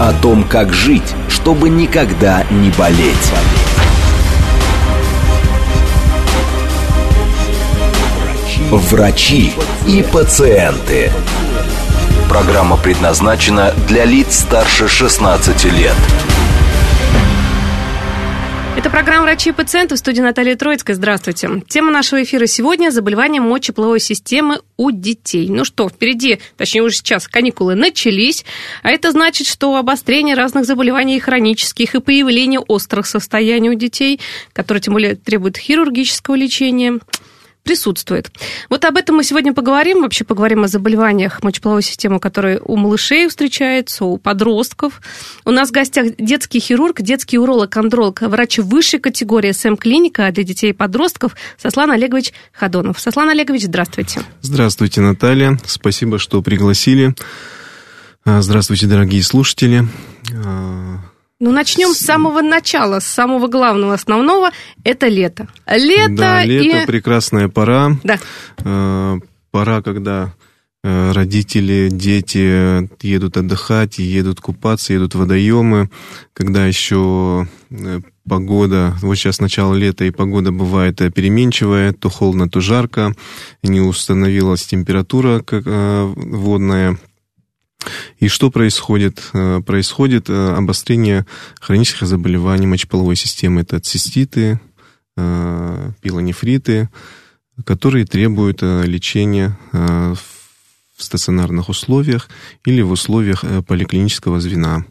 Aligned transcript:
О 0.00 0.12
том, 0.12 0.42
как 0.42 0.72
жить, 0.72 1.14
чтобы 1.28 1.68
никогда 1.68 2.44
не 2.50 2.70
болеть. 2.70 3.32
Врачи 8.70 9.52
и 9.86 10.02
пациенты. 10.02 11.12
Программа 12.28 12.76
предназначена 12.76 13.72
для 13.86 14.04
лиц 14.04 14.40
старше 14.40 14.88
16 14.88 15.64
лет. 15.66 15.94
Это 18.76 18.90
программа 18.90 19.22
«Врачи 19.22 19.50
и 19.50 19.52
пациенты» 19.52 19.94
в 19.94 19.98
студии 19.98 20.20
Наталья 20.20 20.56
Троицкая. 20.56 20.96
Здравствуйте. 20.96 21.62
Тема 21.68 21.92
нашего 21.92 22.24
эфира 22.24 22.46
сегодня– 22.46 22.90
заболевания 22.90 23.40
мочеполовой 23.40 24.00
системы 24.00 24.62
у 24.76 24.90
детей. 24.90 25.48
Ну 25.48 25.64
что, 25.64 25.88
впереди, 25.88 26.40
точнее 26.56 26.82
уже 26.82 26.96
сейчас, 26.96 27.28
каникулы 27.28 27.76
начались, 27.76 28.44
а 28.82 28.90
это 28.90 29.12
значит, 29.12 29.46
что 29.46 29.76
обострение 29.76 30.34
разных 30.34 30.64
заболеваний 30.64 31.20
хронических 31.20 31.94
и 31.94 32.00
появление 32.00 32.58
острых 32.58 33.06
состояний 33.06 33.70
у 33.70 33.74
детей, 33.74 34.18
которые 34.52 34.82
тем 34.82 34.94
более 34.94 35.14
требуют 35.14 35.56
хирургического 35.56 36.34
лечения– 36.34 36.98
присутствует. 37.64 38.30
Вот 38.68 38.84
об 38.84 38.96
этом 38.96 39.16
мы 39.16 39.24
сегодня 39.24 39.52
поговорим. 39.52 40.02
Вообще 40.02 40.24
поговорим 40.24 40.62
о 40.64 40.68
заболеваниях 40.68 41.42
мочеполовой 41.42 41.82
системы, 41.82 42.20
которые 42.20 42.60
у 42.62 42.76
малышей 42.76 43.26
встречаются, 43.28 44.04
у 44.04 44.18
подростков. 44.18 45.00
У 45.44 45.50
нас 45.50 45.70
в 45.70 45.72
гостях 45.72 46.14
детский 46.18 46.60
хирург, 46.60 47.00
детский 47.00 47.38
уролог, 47.38 47.76
андролог, 47.76 48.20
врач 48.20 48.58
высшей 48.58 49.00
категории 49.00 49.52
СМ-клиника 49.52 50.30
для 50.30 50.44
детей 50.44 50.70
и 50.70 50.72
подростков 50.72 51.34
Сослан 51.60 51.90
Олегович 51.90 52.32
Ходонов. 52.52 53.00
Сослан 53.00 53.30
Олегович, 53.30 53.64
здравствуйте. 53.64 54.20
Здравствуйте, 54.42 55.00
Наталья. 55.00 55.58
Спасибо, 55.66 56.18
что 56.18 56.42
пригласили. 56.42 57.14
А, 58.26 58.42
здравствуйте, 58.42 58.86
дорогие 58.86 59.22
слушатели. 59.22 59.88
Ну, 61.40 61.50
начнем 61.50 61.92
с 61.92 61.98
самого 61.98 62.42
начала, 62.42 63.00
с 63.00 63.06
самого 63.06 63.48
главного, 63.48 63.94
основного. 63.94 64.50
Это 64.84 65.08
лето. 65.08 65.48
Лето 65.66 66.14
Да, 66.14 66.44
лето, 66.44 66.82
и... 66.82 66.86
прекрасная 66.86 67.48
пора. 67.48 67.96
Да. 68.04 68.20
Э, 68.58 69.18
пора, 69.50 69.82
когда 69.82 70.32
э, 70.84 71.10
родители, 71.10 71.88
дети 71.90 72.88
едут 73.04 73.36
отдыхать, 73.36 73.98
едут 73.98 74.40
купаться, 74.40 74.92
едут 74.92 75.16
в 75.16 75.18
водоемы, 75.18 75.90
когда 76.34 76.66
еще 76.66 77.48
э, 77.70 78.00
погода, 78.28 78.94
вот 79.02 79.16
сейчас 79.16 79.40
начало 79.40 79.74
лета, 79.74 80.04
и 80.04 80.12
погода 80.12 80.52
бывает 80.52 80.98
переменчивая, 81.12 81.92
то 81.92 82.10
холодно, 82.10 82.48
то 82.48 82.60
жарко, 82.60 83.12
не 83.64 83.80
установилась 83.80 84.64
температура 84.66 85.44
водная, 85.50 86.96
и 88.18 88.28
что 88.28 88.50
происходит? 88.50 89.22
Э, 89.32 89.60
происходит 89.64 90.28
э, 90.28 90.54
обострение 90.54 91.26
хронических 91.60 92.06
заболеваний 92.06 92.66
мочеполовой 92.66 93.16
системы. 93.16 93.62
Это 93.62 93.80
циститы, 93.80 94.60
э, 95.16 95.90
пилонефриты, 96.00 96.88
которые 97.64 98.04
требуют 98.04 98.62
лечения 98.62 99.56
в 99.70 100.18
стационарных 100.96 101.68
условиях 101.68 102.28
или 102.64 102.82
в 102.82 102.90
условиях 102.90 103.44
поликлинического 103.66 104.40
звена. 104.40 104.84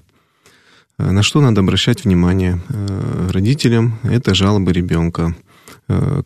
На 0.98 1.24
что 1.24 1.42
надо 1.42 1.60
обращать 1.60 2.06
внимание 2.06 2.62
родителям? 3.30 4.00
Это 4.04 4.34
жалобы 4.34 4.72
ребенка. 4.72 5.36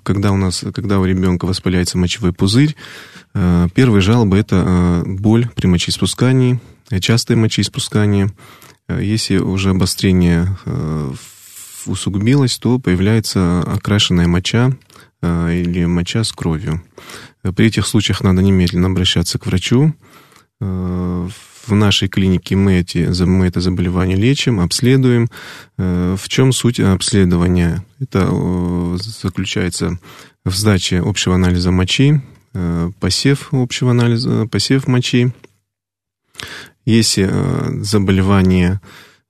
Когда 0.03 0.31
у 0.31 0.37
нас, 0.37 0.63
когда 0.73 0.99
у 0.99 1.05
ребенка 1.05 1.45
воспаляется 1.45 1.97
мочевой 1.97 2.33
пузырь, 2.33 2.75
Э, 3.39 3.67
первые 3.73 4.01
жалобы– 4.01 4.37
это 4.39 4.63
э, 4.65 5.03
боль 5.05 5.47
при 5.55 5.67
мочеиспускании, 5.67 6.59
частое 6.99 7.37
мочеиспускание. 7.37 8.31
Э, 8.87 8.99
если 9.01 9.37
уже 9.37 9.69
обострение 9.71 10.57
усугубилось, 11.85 12.57
то 12.57 12.79
появляется 12.79 13.61
окрашенная 13.61 14.27
моча 14.27 14.71
или 15.23 15.85
моча 15.85 16.25
с 16.25 16.33
кровью. 16.33 16.83
При 17.55 17.67
этих 17.67 17.87
случаях 17.87 18.21
надо 18.21 18.41
немедленно 18.41 18.87
обращаться 18.87 19.39
к 19.39 19.45
врачу. 19.45 19.95
В 21.67 21.75
нашей 21.75 22.07
клинике 22.07 22.55
мы, 22.55 22.79
эти, 22.79 23.09
мы 23.23 23.47
это 23.47 23.61
заболевание 23.61 24.17
лечим, 24.17 24.59
обследуем. 24.59 25.29
В 25.77 26.21
чем 26.27 26.53
суть 26.53 26.79
обследования? 26.79 27.85
Это 27.99 28.29
заключается 28.97 29.99
в 30.45 30.55
сдаче 30.55 30.99
общего 30.99 31.35
анализа 31.35 31.71
мочи, 31.71 32.21
Э, 32.59 32.91
посев 32.99 33.49
общего 33.51 33.91
анализа, 33.91 34.47
посев 34.47 34.87
мочи. 34.87 35.31
Если 36.85 37.27
э, 37.29 37.83
заболевание 37.83 38.81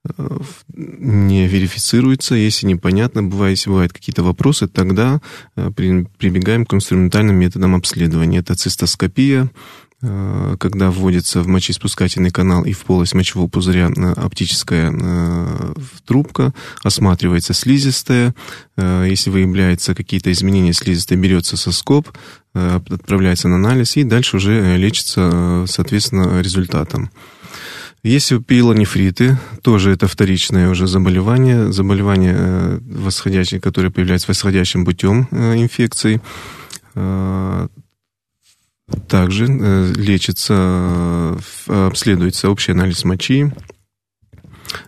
э, 0.05 0.39
не 0.73 1.45
верифицируется, 1.45 2.35
если 2.35 2.67
непонятно, 2.67 3.23
бывает, 3.23 3.57
если 3.57 3.69
бывают 3.69 3.91
какие-то 3.91 4.23
вопросы, 4.23 4.69
тогда 4.69 5.19
прибегаем 5.55 6.65
к 6.65 6.73
инструментальным 6.73 7.35
методам 7.35 7.75
обследования. 7.75 8.39
Это 8.39 8.55
цистоскопия, 8.55 9.49
Э, 9.49 9.86
когда 9.99 10.91
вводится 10.91 11.41
в 11.41 11.47
мочеиспускательный 11.47 12.29
канал 12.29 12.63
и 12.63 12.71
в 12.71 12.83
полость 12.83 13.15
мочевого 13.15 13.47
пузыря 13.47 13.89
э, 13.89 14.13
оптическая 14.13 14.91
э, 14.93 15.73
трубка, 16.05 16.53
осматривается 16.83 17.53
слизистая. 17.53 18.35
Если 18.77 19.31
выявляются 19.31 19.95
какие-то 19.95 20.31
изменения 20.31 20.73
слизистой, 20.73 21.17
берется 21.17 21.57
соскоб, 21.57 22.07
отправляется 22.53 23.47
на 23.47 23.55
анализ 23.55 23.97
и 23.97 24.03
дальше 24.03 24.37
уже 24.37 24.77
лечится, 24.77 25.65
соответственно, 25.67 26.41
результатом. 26.41 27.09
Если 28.03 28.37
пилонефриты, 28.37 29.39
тоже 29.63 29.91
это 29.91 30.07
вторичное 30.07 30.69
уже 30.69 30.85
заболевание, 30.85 31.71
заболевание 31.73 32.79
восходящее, 32.85 33.59
которое 33.59 33.89
появляется 33.89 34.27
восходящим 34.27 34.85
путем 34.85 35.27
инфекции, 35.31 36.21
также 39.07 39.45
э, 39.47 39.93
лечится, 39.95 41.37
э, 41.67 41.87
обследуется 41.87 42.49
общий 42.49 42.71
анализ 42.71 43.03
мочи, 43.03 43.51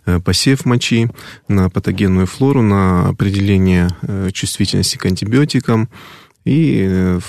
э, 0.06 0.20
посев 0.20 0.66
мочи 0.66 1.10
на 1.48 1.70
патогенную 1.70 2.26
флору, 2.26 2.62
на 2.62 3.10
определение 3.10 3.90
чувствительности 4.34 4.98
к 4.98 5.06
антибиотикам 5.06 5.90
и 6.46 7.20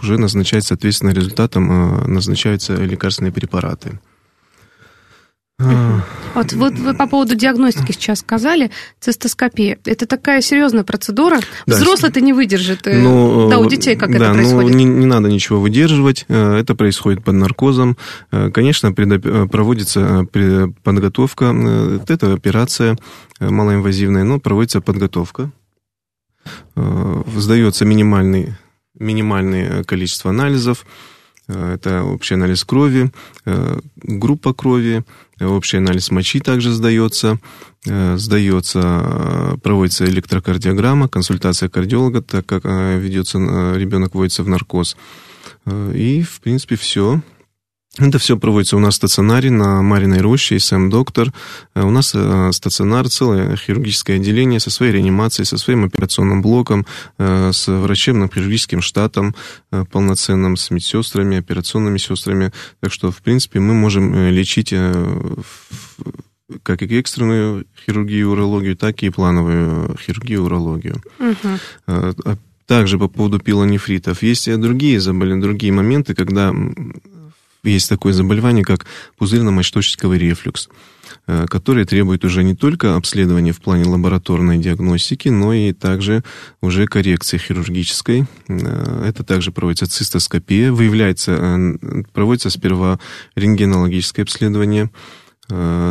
уже 0.00 0.18
назначается, 0.18 0.68
соответственно, 0.68 1.10
результатом 1.10 2.12
назначаются 2.12 2.74
лекарственные 2.74 3.32
препараты. 3.32 4.00
А. 5.60 6.00
Вот, 6.34 6.52
вот 6.52 6.74
вы 6.74 6.94
по 6.94 7.06
поводу 7.06 7.34
диагностики 7.34 7.92
сейчас 7.92 8.20
сказали, 8.20 8.70
цистоскопия. 9.00 9.78
Это 9.84 10.06
такая 10.06 10.40
серьезная 10.40 10.84
процедура. 10.84 11.40
Да. 11.66 11.76
Взрослый-то 11.76 12.20
не 12.20 12.32
выдержит. 12.32 12.86
Э, 12.86 12.98
ну, 12.98 13.48
да, 13.48 13.58
у 13.58 13.68
детей 13.68 13.96
как 13.96 14.10
да, 14.10 14.16
это 14.16 14.28
ну, 14.28 14.34
происходит? 14.34 14.70
Ну, 14.70 14.76
не, 14.78 14.84
не 14.84 15.06
надо 15.06 15.28
ничего 15.28 15.60
выдерживать. 15.60 16.24
Э, 16.28 16.56
это 16.58 16.74
происходит 16.74 17.24
под 17.24 17.34
наркозом. 17.34 17.96
Э, 18.30 18.50
конечно, 18.50 18.92
проводится 18.92 20.26
подготовка. 20.82 21.46
Это 22.08 22.32
операция 22.32 22.96
малоинвазивная, 23.40 24.24
но 24.24 24.38
проводится 24.38 24.80
подготовка. 24.80 25.50
Сдается 26.74 27.84
минимальный, 27.84 28.54
минимальное 28.98 29.84
количество 29.84 30.30
анализов. 30.30 30.86
Это 31.50 32.04
общий 32.04 32.34
анализ 32.34 32.64
крови, 32.64 33.10
группа 33.96 34.54
крови, 34.54 35.04
Общий 35.40 35.78
анализ 35.78 36.10
мочи 36.10 36.38
также 36.38 36.70
сдается. 36.70 37.38
Э, 37.86 38.18
сдается, 38.18 38.80
э, 38.82 39.56
проводится 39.62 40.04
электрокардиограмма, 40.04 41.08
консультация 41.08 41.70
кардиолога, 41.70 42.20
так 42.20 42.44
как 42.44 42.66
э, 42.66 42.98
ведется, 42.98 43.38
ребенок 43.74 44.14
вводится 44.14 44.42
в 44.42 44.48
наркоз. 44.48 44.96
И, 45.66 46.22
в 46.22 46.40
принципе, 46.40 46.76
все. 46.76 47.22
Это 47.98 48.18
все 48.20 48.38
проводится 48.38 48.76
у 48.76 48.80
нас 48.80 48.94
в 48.94 48.96
стационаре 48.98 49.50
на 49.50 49.82
Мариной 49.82 50.20
роще, 50.20 50.60
СМ 50.60 50.90
Доктор. 50.90 51.32
У 51.74 51.90
нас 51.90 52.14
стационар, 52.52 53.08
целое 53.08 53.56
хирургическое 53.56 54.16
отделение 54.16 54.60
со 54.60 54.70
своей 54.70 54.92
реанимацией, 54.92 55.44
со 55.44 55.58
своим 55.58 55.84
операционным 55.84 56.40
блоком, 56.40 56.86
с 57.18 57.66
врачебным 57.66 58.30
хирургическим 58.30 58.80
штатом 58.80 59.34
полноценным, 59.90 60.56
с 60.56 60.70
медсестрами, 60.70 61.38
операционными 61.38 61.98
сестрами. 61.98 62.52
Так 62.80 62.92
что, 62.92 63.10
в 63.10 63.22
принципе, 63.22 63.58
мы 63.58 63.74
можем 63.74 64.28
лечить 64.28 64.72
как 66.62 66.82
и 66.82 66.98
экстренную 66.98 67.66
хирургию 67.84 68.20
и 68.20 68.22
урологию, 68.22 68.76
так 68.76 69.02
и 69.02 69.10
плановую 69.10 69.96
хирургию 70.00 70.40
и 70.40 70.44
урологию. 70.44 71.02
Угу. 71.18 72.38
Также 72.66 72.98
по 72.98 73.08
поводу 73.08 73.40
пилонефритов. 73.40 74.22
Есть 74.22 74.46
и 74.46 74.54
другие 74.54 75.00
заболевания, 75.00 75.42
другие 75.42 75.72
моменты, 75.72 76.14
когда 76.14 76.54
есть 77.62 77.88
такое 77.88 78.12
заболевание, 78.12 78.64
как 78.64 78.86
пузырно-мочеточниковый 79.18 80.18
рефлюкс, 80.18 80.68
э, 81.26 81.46
который 81.48 81.84
требует 81.84 82.24
уже 82.24 82.42
не 82.42 82.54
только 82.54 82.96
обследования 82.96 83.52
в 83.52 83.60
плане 83.60 83.84
лабораторной 83.84 84.58
диагностики, 84.58 85.28
но 85.28 85.52
и 85.52 85.72
также 85.72 86.22
уже 86.60 86.86
коррекции 86.86 87.38
хирургической. 87.38 88.26
Э, 88.48 89.04
это 89.06 89.24
также 89.24 89.52
проводится 89.52 89.90
цистоскопия, 89.90 90.72
выявляется, 90.72 91.32
э, 91.32 92.02
проводится 92.12 92.50
сперва 92.50 92.98
рентгенологическое 93.36 94.24
обследование, 94.24 94.90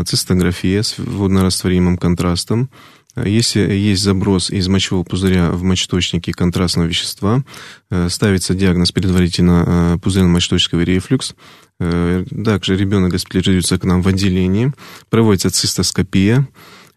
цистография 0.05 0.83
с 0.83 0.97
воднорастворимым 0.97 1.97
контрастом, 1.97 2.69
если 3.15 3.61
есть 3.61 4.03
заброс 4.03 4.49
из 4.49 4.67
мочевого 4.67 5.03
пузыря 5.03 5.51
в 5.51 5.63
мочеточнике 5.63 6.31
контрастного 6.31 6.87
вещества, 6.87 7.43
э, 7.89 8.07
ставится 8.09 8.53
диагноз 8.53 8.91
предварительно 8.91 9.63
э, 9.65 9.97
пузырно-мочеточковый 9.97 10.85
рефлюкс. 10.85 11.33
Э, 11.79 12.23
также 12.45 12.77
ребенок 12.77 13.11
госпитализируется 13.11 13.79
к 13.79 13.83
нам 13.83 14.01
в 14.01 14.07
отделении, 14.07 14.73
проводится 15.09 15.49
цистоскопия. 15.49 16.47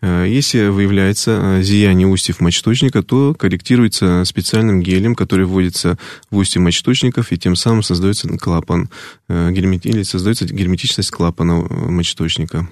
Если 0.04 0.66
выявляется 0.66 1.60
зияние 1.62 2.08
устьев 2.08 2.40
мочеточника, 2.40 3.04
то 3.04 3.34
корректируется 3.34 4.24
специальным 4.24 4.82
гелем, 4.82 5.14
который 5.14 5.46
вводится 5.46 5.96
в 6.28 6.38
устье 6.38 6.60
мочеточников, 6.60 7.30
и 7.30 7.38
тем 7.38 7.54
самым 7.54 7.84
создается 7.84 8.26
клапан, 8.36 8.90
или 9.28 10.02
создается 10.02 10.44
герметичность 10.46 11.12
клапана 11.12 11.54
мочеточника. 11.54 12.68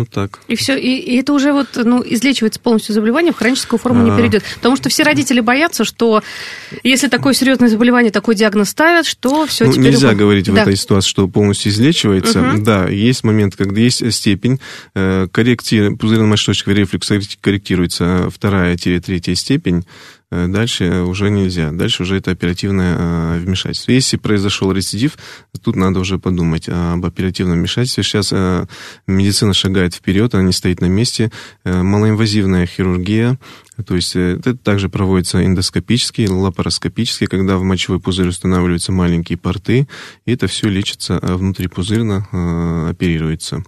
Вот 0.00 0.08
так. 0.08 0.40
И 0.48 0.56
все, 0.56 0.78
и, 0.78 0.96
и 0.96 1.16
это 1.18 1.34
уже 1.34 1.52
вот, 1.52 1.68
ну, 1.74 2.02
излечивается 2.02 2.58
полностью 2.58 2.94
заболевание, 2.94 3.34
в 3.34 3.36
хроническую 3.36 3.78
форму 3.78 4.06
а... 4.06 4.10
не 4.10 4.16
перейдет. 4.16 4.42
Потому 4.54 4.74
что 4.76 4.88
все 4.88 5.02
родители 5.02 5.40
боятся, 5.40 5.84
что 5.84 6.22
если 6.82 7.08
такое 7.08 7.34
серьезное 7.34 7.68
заболевание, 7.68 8.10
такой 8.10 8.34
диагноз 8.34 8.70
ставят, 8.70 9.04
что 9.04 9.44
все 9.46 9.66
ну, 9.66 9.72
теперь... 9.72 9.90
Нельзя 9.90 10.14
говорить 10.14 10.46
да. 10.46 10.52
в 10.52 10.56
этой 10.56 10.76
ситуации, 10.76 11.10
что 11.10 11.28
полностью 11.28 11.70
излечивается. 11.70 12.40
Угу. 12.40 12.62
Да, 12.62 12.88
есть 12.88 13.24
момент, 13.24 13.56
когда 13.56 13.78
есть 13.78 14.10
степень 14.14 14.58
э, 14.94 15.28
коррекции 15.30 15.90
пузырно-мочеточкового 15.90 16.72
рефлюкса 16.72 17.20
корректируется 17.42 18.30
вторая-третья 18.30 19.34
степень, 19.34 19.84
Э, 19.84 19.86
дальше 20.30 21.02
уже 21.02 21.30
нельзя. 21.30 21.72
Дальше 21.72 22.02
уже 22.04 22.16
это 22.16 22.30
оперативное 22.30 22.96
э, 22.98 23.38
вмешательство. 23.38 23.92
Если 23.92 24.16
произошел 24.16 24.70
рецидив, 24.72 25.18
тут 25.62 25.76
надо 25.76 26.00
уже 26.00 26.18
подумать 26.18 26.68
об 26.68 27.04
оперативном 27.04 27.58
вмешательстве. 27.58 28.02
Сейчас 28.02 28.30
э, 28.32 28.66
медицина 29.06 29.54
шагает 29.54 29.94
вперед, 29.94 30.34
она 30.34 30.44
не 30.44 30.52
стоит 30.52 30.80
на 30.80 30.86
месте. 30.86 31.32
Малоинвазивная 31.64 32.66
хирургия, 32.66 33.38
то 33.84 33.96
есть 33.96 34.14
это 34.14 34.56
также 34.56 34.88
проводится 34.88 35.44
эндоскопически, 35.44 36.28
лапароскопически, 36.28 37.26
когда 37.26 37.56
в 37.56 37.62
мочевой 37.62 37.98
пузырь 37.98 38.28
устанавливаются 38.28 38.92
маленькие 38.92 39.38
порты, 39.38 39.88
и 40.26 40.32
это 40.32 40.46
все 40.46 40.68
лечится 40.68 41.18
внутрипузырно, 41.20 42.88
оперируется. 42.90 43.64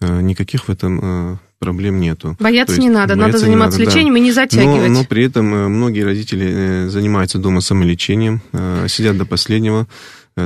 Никаких 0.00 0.68
в 0.68 0.70
этом 0.70 1.40
проблем 1.58 2.00
нету. 2.00 2.36
Бояться 2.38 2.74
есть, 2.74 2.82
не 2.82 2.90
надо, 2.90 3.16
надо 3.16 3.38
заниматься 3.38 3.78
надо, 3.78 3.90
лечением 3.90 4.14
да. 4.14 4.20
и 4.20 4.22
не 4.22 4.32
затягивать. 4.32 4.90
Но, 4.90 5.00
но 5.00 5.04
при 5.04 5.24
этом 5.24 5.54
э, 5.54 5.68
многие 5.68 6.02
родители 6.02 6.46
э, 6.48 6.88
занимаются 6.88 7.38
дома 7.38 7.60
самолечением, 7.60 8.40
э, 8.52 8.86
сидят 8.88 9.16
до 9.16 9.24
последнего. 9.24 9.86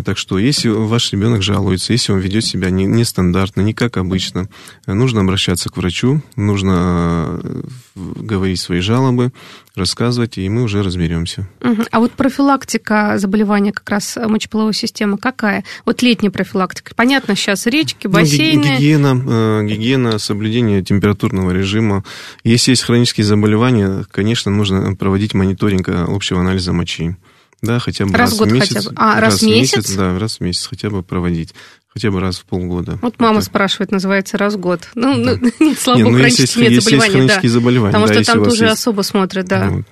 Так 0.04 0.18
что, 0.18 0.38
если 0.38 0.68
ваш 0.68 1.12
ребенок 1.12 1.42
жалуется, 1.42 1.92
если 1.92 2.12
он 2.12 2.18
ведет 2.18 2.44
себя 2.44 2.70
нестандартно, 2.70 3.60
не, 3.60 3.72
не 3.72 3.74
как 3.74 3.96
обычно, 3.96 4.48
нужно 4.86 5.20
обращаться 5.20 5.70
к 5.70 5.76
врачу, 5.76 6.22
нужно 6.36 7.40
говорить 7.94 8.60
свои 8.60 8.80
жалобы, 8.80 9.32
рассказывать, 9.74 10.38
и 10.38 10.48
мы 10.48 10.62
уже 10.62 10.82
разберемся. 10.82 11.48
Угу. 11.62 11.84
А 11.90 12.00
вот 12.00 12.12
профилактика 12.12 13.18
заболевания 13.18 13.72
как 13.72 13.88
раз 13.88 14.16
мочеполовой 14.16 14.74
системы 14.74 15.18
какая? 15.18 15.64
Вот 15.86 16.02
летняя 16.02 16.30
профилактика. 16.30 16.94
Понятно, 16.94 17.34
сейчас 17.34 17.66
речки, 17.66 18.06
ну, 18.06 18.12
бассейны. 18.12 18.64
Ну, 18.64 18.76
гигиена, 18.76 19.24
э, 19.26 19.66
гигиена, 19.66 20.18
соблюдение 20.18 20.82
температурного 20.82 21.50
режима. 21.50 22.04
Если 22.44 22.72
есть 22.72 22.82
хронические 22.82 23.24
заболевания, 23.24 24.04
конечно, 24.10 24.50
нужно 24.50 24.94
проводить 24.94 25.34
мониторинг 25.34 25.88
э, 25.88 26.04
общего 26.06 26.40
анализа 26.40 26.72
мочи. 26.72 27.16
Да, 27.62 27.78
хотя 27.78 28.04
бы 28.04 28.12
раз, 28.12 28.30
раз 28.30 28.32
в 28.32 28.38
год 28.38 28.50
месяц. 28.50 28.74
Хотя 28.74 28.90
бы. 28.90 28.94
А, 28.96 29.20
раз, 29.20 29.34
раз 29.34 29.42
в 29.42 29.46
месяц? 29.46 29.76
месяц? 29.76 29.94
Да, 29.94 30.18
раз 30.18 30.36
в 30.38 30.40
месяц 30.40 30.66
хотя 30.66 30.90
бы 30.90 31.02
проводить. 31.02 31.54
Хотя 31.88 32.10
бы 32.10 32.20
раз 32.20 32.38
в 32.38 32.44
полгода. 32.44 32.98
Вот 33.02 33.20
мама 33.20 33.38
это... 33.38 33.46
спрашивает, 33.46 33.90
называется 33.90 34.38
раз 34.38 34.54
в 34.54 34.60
год. 34.60 34.88
Ну, 34.94 35.24
да. 35.24 35.36
ну 35.40 35.50
нет, 35.60 35.78
слава 35.78 36.02
богу, 36.02 36.16
хронические 36.16 36.70
нет 36.70 36.82
заболеваний. 36.82 37.28
да. 37.28 37.48
заболевания. 37.48 37.92
Потому 37.92 38.06
да, 38.08 38.14
что 38.14 38.32
там 38.32 38.44
тоже 38.44 38.64
есть... 38.64 38.74
особо 38.74 39.02
смотрят, 39.02 39.46
да. 39.46 39.68
Вот. 39.68 39.84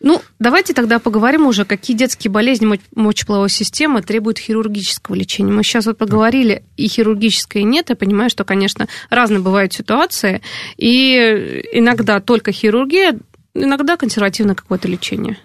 Ну, 0.00 0.20
давайте 0.38 0.74
тогда 0.74 0.98
поговорим 0.98 1.46
уже, 1.46 1.64
какие 1.64 1.96
детские 1.96 2.30
болезни 2.30 2.80
мочеполовой 2.94 3.50
системы 3.50 4.02
требуют 4.02 4.38
хирургического 4.38 5.14
лечения. 5.14 5.52
Мы 5.52 5.62
сейчас 5.62 5.86
вот 5.86 5.98
поговорили, 5.98 6.64
и 6.76 6.88
хирургическое, 6.88 7.62
и 7.62 7.66
нет. 7.66 7.90
Я 7.90 7.96
понимаю, 7.96 8.30
что, 8.30 8.44
конечно, 8.44 8.88
разные 9.10 9.40
бывают 9.40 9.72
ситуации, 9.72 10.42
и 10.76 11.62
иногда 11.72 12.20
только 12.20 12.52
хирургия, 12.52 13.18
иногда 13.54 13.96
консервативное 13.96 14.54
какое-то 14.54 14.88
лечение. 14.88 15.38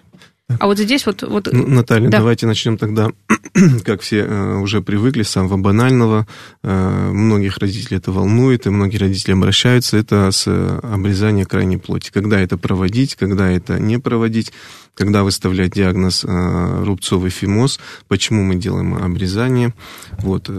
А 0.48 0.66
вот 0.66 0.78
здесь 0.78 1.06
вот... 1.06 1.22
вот... 1.22 1.48
Наталья, 1.52 2.08
да. 2.08 2.18
давайте 2.18 2.46
начнем 2.46 2.78
тогда, 2.78 3.10
как 3.84 4.00
все 4.02 4.20
э, 4.20 4.58
уже 4.58 4.80
привыкли, 4.80 5.24
с 5.24 5.30
самого 5.30 5.56
банального. 5.56 6.26
Э, 6.62 7.10
многих 7.10 7.58
родителей 7.58 7.96
это 7.96 8.12
волнует, 8.12 8.66
и 8.66 8.70
многие 8.70 8.98
родители 8.98 9.32
обращаются. 9.32 9.96
Это 9.96 10.30
с 10.30 10.44
э, 10.46 10.78
обрезания 10.84 11.46
крайней 11.46 11.78
плоти. 11.78 12.12
Когда 12.12 12.38
это 12.40 12.56
проводить, 12.58 13.16
когда 13.16 13.50
это 13.50 13.80
не 13.80 13.98
проводить 13.98 14.52
когда 14.94 15.24
выставлять 15.24 15.72
диагноз 15.72 16.24
рубцовый 16.24 17.28
фимоз, 17.28 17.78
почему 18.08 18.42
мы 18.42 18.54
делаем 18.54 18.94
обрезание. 18.94 19.74
Вот. 20.20 20.50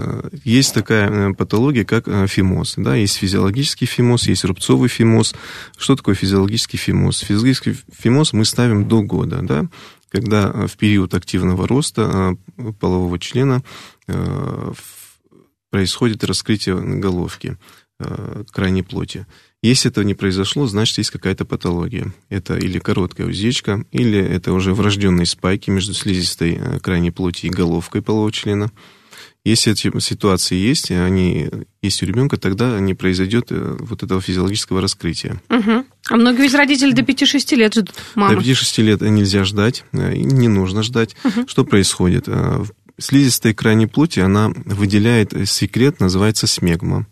Есть 0.44 0.75
такая 0.75 1.34
патология, 1.34 1.84
как 1.84 2.06
фимоз. 2.30 2.75
Да? 2.78 2.94
Есть 2.94 3.16
физиологический 3.16 3.88
фимоз, 3.88 4.28
есть 4.28 4.45
рубцовый 4.45 4.89
фимоз. 4.89 5.34
Что 5.75 5.95
такое 5.95 6.13
физиологический 6.13 6.78
фимоз? 6.78 7.18
Физиологический 7.18 7.78
фимоз 7.92 8.31
мы 8.31 8.45
ставим 8.45 8.88
до 8.88 9.01
года, 9.01 9.39
да? 9.42 9.66
Когда 10.09 10.68
в 10.68 10.77
период 10.77 11.13
активного 11.13 11.68
роста 11.68 12.38
полового 12.79 13.19
члена 13.19 13.62
происходит 15.69 16.24
раскрытие 16.24 16.79
головки 17.00 17.57
крайней 18.51 18.83
плоти. 18.83 19.25
Если 19.63 19.89
этого 19.89 20.03
не 20.03 20.13
произошло, 20.13 20.68
значит, 20.68 21.00
есть 21.00 21.09
какая-то 21.09 21.43
патология. 21.43 22.13
Это 22.29 22.57
или 22.57 22.77
короткая 22.77 23.27
уздечка, 23.27 23.86
или 23.91 24.19
это 24.19 24.53
уже 24.53 24.74
врожденные 24.74 25.25
спайки 25.25 25.72
между 25.72 25.93
слизистой 25.93 26.53
э, 26.53 26.79
крайней 26.79 27.10
плоти 27.10 27.48
и 27.48 27.50
головкой 27.50 28.03
полового 28.03 28.31
члена. 28.31 28.72
Если 29.48 29.72
эти 29.72 29.98
ситуации 30.00 30.56
есть, 30.56 30.92
они 30.92 31.50
есть 31.82 32.04
у 32.04 32.06
ребенка, 32.06 32.36
тогда 32.36 32.82
не 32.82 32.94
произойдет 32.94 33.48
э, 33.51 33.77
вот 33.80 34.04
этого 34.04 34.20
физиологического 34.20 34.82
раскрытия. 34.82 35.42
Угу. 35.50 35.86
А 36.10 36.16
многие 36.18 36.48
из 36.48 36.54
родителей 36.54 36.92
до 36.92 37.04
5-6 37.04 37.56
лет 37.56 37.74
ждут 37.74 37.94
мамы. 38.16 38.36
До 38.36 38.42
5-6 38.42 38.82
лет 38.84 39.01
нельзя 39.01 39.46
ждать, 39.46 39.86
э, 39.94 40.18
не 40.18 40.50
нужно 40.50 40.84
ждать. 40.84 41.16
Угу. 41.24 41.48
Что 41.48 41.63
происходит? 41.63 42.27
Слизистая 43.00 43.54
крайней 43.54 43.88
плоти, 43.88 44.20
она 44.20 44.51
выделяет 44.66 45.32
секрет, 45.50 46.01
называется 46.01 46.46
смегма. 46.46 47.08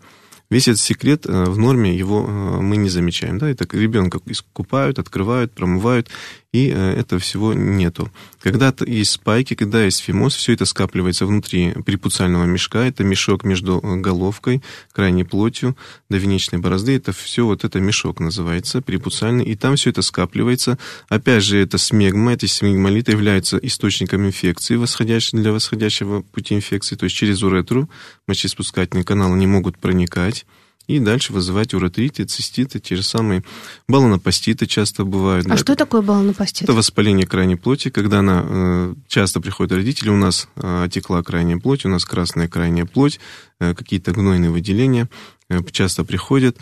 Весь 0.50 0.68
этот 0.68 0.80
секрет 0.80 1.26
э, 1.26 1.46
в 1.46 1.58
норме 1.58 1.96
его 1.96 2.26
э, 2.28 2.62
мы 2.62 2.78
не 2.78 2.90
замечаем. 2.90 3.40
Да? 3.40 3.50
Это 3.50 3.68
ребенка 3.76 4.20
искупают, 4.28 5.00
открывают, 5.00 5.54
промывают, 5.54 6.10
и 6.56 6.70
э, 6.70 6.94
этого 6.94 7.20
всего 7.20 7.54
нету. 7.54 8.10
Когда 8.40 8.74
есть 8.86 9.12
спайки, 9.12 9.56
когда 9.56 9.84
есть 9.84 10.00
фимоз, 10.00 10.36
все 10.36 10.54
это 10.54 10.64
скапливается 10.64 11.26
внутри 11.26 11.74
перипуциального 11.86 12.46
мешка. 12.46 12.86
Это 12.86 13.04
мешок 13.04 13.44
между 13.44 13.82
головкой, 13.82 14.62
крайней 14.94 15.26
плотью 15.26 15.76
до 16.10 16.18
венечной 16.18 16.60
борозды. 16.60 16.96
Это 16.96 17.12
все 17.12 17.46
вот 17.46 17.66
это 17.66 17.82
мешок 17.82 18.22
называется, 18.22 18.82
перипуциальный. 18.82 19.44
И 19.44 19.56
там 19.56 19.76
все 19.76 19.90
это 19.90 20.02
скапливается. 20.02 20.78
Опять 21.10 21.44
же, 21.44 21.58
это 21.58 21.78
смегма, 21.78 22.34
эти 22.34 22.46
смегмолиты 22.46 23.12
являются 23.12 23.58
источником 23.58 24.26
инфекции 24.26 24.78
восходящей, 24.78 25.38
для 25.38 25.52
восходящего 25.52 26.22
пути 26.22 26.56
инфекции. 26.56 26.96
То 26.96 27.04
есть 27.04 27.18
через 27.18 27.44
уретру 27.44 27.90
мочеиспускательные 28.28 29.04
каналы 29.04 29.38
не 29.38 29.48
могут 29.48 29.78
проникать 29.78 30.45
и 30.88 31.00
дальше 31.00 31.34
вызывать 31.34 31.74
уретриты, 31.74 32.26
циститы, 32.26 32.80
те 32.80 32.96
же 32.96 33.04
самые 33.04 33.44
баллонопаститы 33.88 34.66
часто 34.68 35.04
бывают. 35.04 35.46
А 35.48 35.50
да. 35.50 35.58
что 35.58 35.76
такое 35.76 36.02
баллонопастит? 36.02 36.64
Это 36.64 36.74
воспаление 36.74 37.26
крайней 37.26 37.56
плоти, 37.56 37.90
когда 37.90 38.20
она 38.20 38.44
э, 38.46 38.96
часто 39.08 39.42
приходит 39.42 39.74
родители, 39.74 40.10
у 40.10 40.18
нас 40.18 40.48
э, 40.56 40.84
отекла 40.84 41.24
крайняя 41.24 41.58
плоть, 41.58 41.86
у 41.86 41.90
нас 41.90 42.06
красная 42.06 42.48
крайняя 42.48 42.86
плоть, 42.86 43.20
э, 43.60 43.74
какие-то 43.74 44.12
гнойные 44.12 44.52
выделения 44.52 45.10
э, 45.50 45.60
часто 45.72 46.04
приходят. 46.04 46.58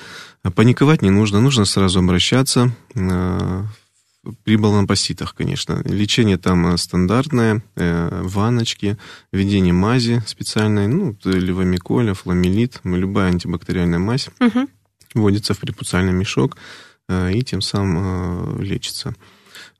Паниковать 0.56 1.01
не 1.01 1.10
нужно, 1.10 1.42
нужно 1.42 1.65
сразу 1.65 2.00
обращаться 2.00 2.75
э, 2.96 3.63
при 4.44 4.56
баланопоститах, 4.56 5.36
конечно. 5.36 5.82
Лечение 5.86 6.38
там 6.38 6.77
стандартное, 6.77 7.63
ванночки, 7.75 8.98
введение 9.32 9.74
мази 9.74 10.24
специальной, 10.25 10.88
ну, 10.88 11.18
левомиколя, 11.24 12.13
фламелит, 12.13 12.80
любая 12.84 13.30
антибактериальная 13.30 14.00
мазь 14.00 14.30
угу. 14.39 14.68
вводится 15.13 15.53
в 15.53 15.60
препуциальный 15.60 16.13
мешок 16.13 16.58
и 17.10 17.44
тем 17.44 17.62
самым 17.62 18.62
лечится. 18.62 19.13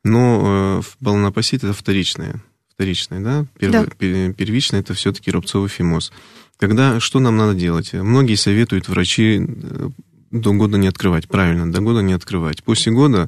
Но 0.04 0.84
баланопостит 1.00 1.64
это 1.64 1.74
вторичное 1.74 2.42
вторичное, 2.74 3.20
да? 3.20 3.46
Перв... 3.58 3.72
да. 3.72 3.86
Первичное 3.86 4.80
это 4.80 4.94
все-таки 4.94 5.32
рубцовый 5.32 5.70
фимоз. 5.70 6.12
Когда, 6.58 7.00
что 7.00 7.20
нам 7.20 7.38
надо 7.38 7.54
делать? 7.54 7.94
Многие 7.94 8.36
советуют 8.36 8.88
врачи 8.88 9.40
э, 9.46 9.90
до 10.32 10.54
года 10.54 10.78
не 10.78 10.88
открывать. 10.88 11.28
Правильно, 11.28 11.72
до 11.72 11.82
года 11.82 12.02
не 12.02 12.14
открывать. 12.14 12.64
После 12.64 12.92
года 12.92 13.28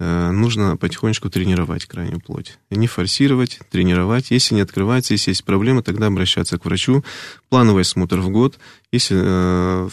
нужно 0.00 0.76
потихонечку 0.76 1.30
тренировать 1.30 1.86
крайнюю 1.86 2.20
плоть. 2.20 2.58
Не 2.70 2.86
форсировать, 2.86 3.60
тренировать. 3.70 4.30
Если 4.30 4.54
не 4.54 4.60
открывается, 4.60 5.14
если 5.14 5.30
есть 5.30 5.44
проблемы, 5.44 5.82
тогда 5.82 6.06
обращаться 6.06 6.58
к 6.58 6.64
врачу. 6.64 7.04
Плановый 7.48 7.82
осмотр 7.82 8.18
в 8.18 8.28
год. 8.30 8.58
Если 8.90 9.16
э, 9.16 9.88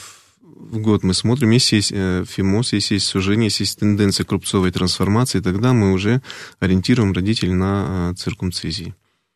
в 0.62 0.80
год 0.80 1.04
мы 1.04 1.14
смотрим, 1.14 1.52
если 1.52 1.76
есть 1.78 1.92
э, 1.94 2.24
фимоз, 2.28 2.74
если 2.74 2.96
есть 2.96 3.06
сужение, 3.06 3.46
если 3.46 3.64
есть 3.64 3.80
тенденция 3.80 4.26
к 4.26 4.32
рубцовой 4.32 4.72
трансформации, 4.72 5.40
тогда 5.40 5.74
мы 5.74 5.92
уже 5.92 6.22
ориентируем 6.60 7.14
родителей 7.14 7.54
на 7.54 8.12
э, 8.12 8.14
циркумцизии. 8.16 8.96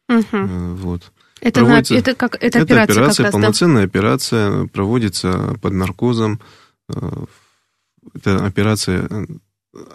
Угу. 0.10 0.76
Вот. 0.76 1.12
Это, 1.42 1.62
на, 1.62 1.80
это, 1.80 2.16
как, 2.16 2.36
это, 2.36 2.60
это 2.60 2.62
операция, 2.62 2.94
операция 2.94 3.26
как 3.26 3.26
раз, 3.26 3.32
полноценная 3.32 3.84
да? 3.84 3.88
операция, 3.88 4.68
проводится 4.68 5.58
под 5.62 5.74
наркозом. 5.74 6.40
Это 6.88 8.46
операция 8.46 9.28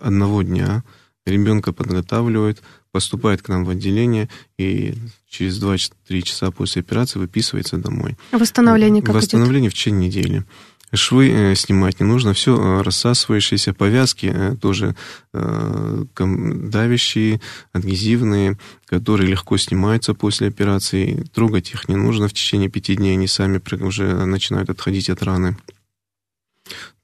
одного 0.01 0.43
дня. 0.43 0.85
Ребенка 1.27 1.73
подготавливают, 1.73 2.63
поступает 2.93 3.43
к 3.43 3.49
нам 3.49 3.65
в 3.65 3.71
отделение 3.71 4.29
и 4.59 4.95
через 5.29 5.63
2-3 5.63 6.23
часа 6.23 6.51
после 6.51 6.81
операции 6.81 7.19
выписывается 7.19 7.77
домой. 7.77 8.17
Восстановление 8.33 9.03
как 9.03 9.15
Восстановление 9.15 9.69
идет? 9.69 9.75
в 9.75 9.79
течение 9.79 10.09
недели 10.09 10.45
швы 10.93 11.31
э, 11.31 11.55
снимать 11.55 12.01
не 12.01 12.07
нужно, 12.07 12.33
все 12.33 12.57
э, 12.57 12.83
рассасывающиеся 12.83 13.73
повязки 13.73 14.31
э, 14.33 14.57
тоже 14.61 14.95
давящие, 15.33 17.41
адгезивные, 17.73 18.59
которые 18.87 19.31
легко 19.31 19.57
снимаются 19.57 20.15
после 20.15 20.49
операции. 20.49 21.25
Трогать 21.33 21.71
их 21.71 21.89
не 21.89 21.97
нужно 21.97 22.27
в 22.27 22.33
течение 22.33 22.69
пяти 22.69 22.97
дней, 22.97 23.15
они 23.15 23.29
сами 23.29 23.61
уже 23.83 24.27
начинают 24.27 24.71
отходить 24.71 25.09
от 25.09 25.23
раны. 25.23 25.57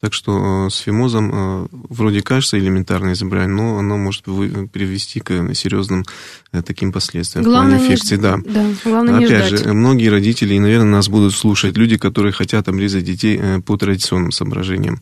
Так 0.00 0.12
что 0.12 0.66
э, 0.66 0.70
с 0.70 0.76
фимозом 0.78 1.30
э, 1.32 1.66
вроде 1.72 2.22
кажется 2.22 2.58
элементарное 2.58 3.14
заболевание, 3.14 3.56
но 3.56 3.78
оно 3.78 3.96
может 3.96 4.24
привести 4.24 5.20
к 5.20 5.54
серьезным 5.54 6.04
э, 6.52 6.62
таким 6.62 6.92
последствиям 6.92 7.44
главное 7.44 7.78
в 7.78 7.80
плане 7.80 7.92
инфекции. 7.92 8.16
Не, 8.16 8.22
да. 8.22 8.38
Да, 8.44 8.66
главное 8.84 9.26
Опять 9.26 9.50
не 9.50 9.56
же, 9.56 9.72
многие 9.72 10.08
родители, 10.08 10.54
и, 10.54 10.60
наверное, 10.60 10.90
нас 10.90 11.08
будут 11.08 11.34
слушать, 11.34 11.76
люди, 11.76 11.96
которые 11.96 12.32
хотят 12.32 12.68
обрезать 12.68 13.04
детей 13.04 13.40
по 13.64 13.76
традиционным 13.76 14.32
соображениям. 14.32 15.00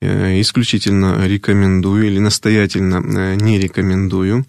Исключительно 0.00 1.26
рекомендую 1.26 2.06
или 2.06 2.18
настоятельно 2.18 3.36
не 3.36 3.60
рекомендую 3.60 4.44
Э, 4.44 4.46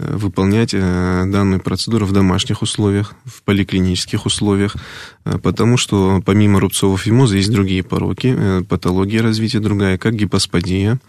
выполнять 0.00 0.70
э, 0.72 1.24
данную 1.26 1.60
процедуру 1.60 2.06
в 2.06 2.12
домашних 2.12 2.62
условиях, 2.62 3.14
в 3.24 3.42
поликлинических 3.42 4.26
условиях, 4.26 4.76
э, 5.24 5.38
потому 5.38 5.76
что 5.76 6.22
помимо 6.24 6.60
рубцового 6.60 6.98
фимоза 6.98 7.36
есть 7.36 7.52
другие 7.52 7.82
пороки, 7.82 8.62
патология 8.68 9.22
развития 9.22 9.60
другая, 9.60 9.98
как 9.98 10.14
гипосподия, 10.14 11.00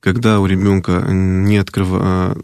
когда 0.00 0.40
у 0.40 0.46
ребенка 0.46 1.06
не 1.10 1.58
открыва... 1.58 2.36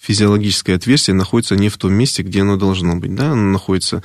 физиологическое 0.00 0.76
отверстие 0.76 1.14
находится 1.14 1.56
не 1.56 1.68
в 1.68 1.76
том 1.76 1.92
месте, 1.92 2.22
где 2.22 2.42
оно 2.42 2.56
должно 2.56 2.96
быть, 2.96 3.14
да, 3.14 3.32
оно 3.32 3.52
находится 3.52 4.02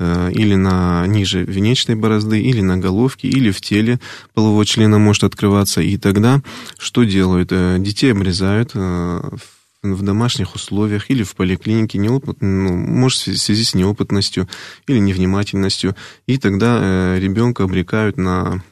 или 0.00 0.54
на 0.54 1.06
ниже 1.06 1.44
венечной 1.44 1.94
борозды, 1.94 2.40
или 2.40 2.62
на 2.62 2.78
головке, 2.78 3.28
или 3.28 3.50
в 3.50 3.60
теле 3.60 3.98
полового 4.32 4.64
члена 4.64 4.98
может 4.98 5.24
открываться, 5.24 5.82
и 5.82 5.98
тогда 5.98 6.40
что 6.78 7.04
делают? 7.04 7.48
Детей 7.82 8.12
обрезают 8.12 8.74
в 8.74 9.59
в 9.82 10.02
домашних 10.02 10.54
условиях 10.54 11.10
или 11.10 11.22
в 11.22 11.34
поликлинике, 11.34 11.98
неопыт, 11.98 12.38
ну, 12.40 12.76
может, 12.76 13.20
в 13.20 13.36
связи 13.38 13.64
с 13.64 13.74
неопытностью 13.74 14.48
или 14.86 14.98
невнимательностью, 14.98 15.96
и 16.26 16.36
тогда 16.36 16.78
э, 16.80 17.18
ребенка 17.18 17.64
обрекают 17.64 18.16
на 18.16 18.62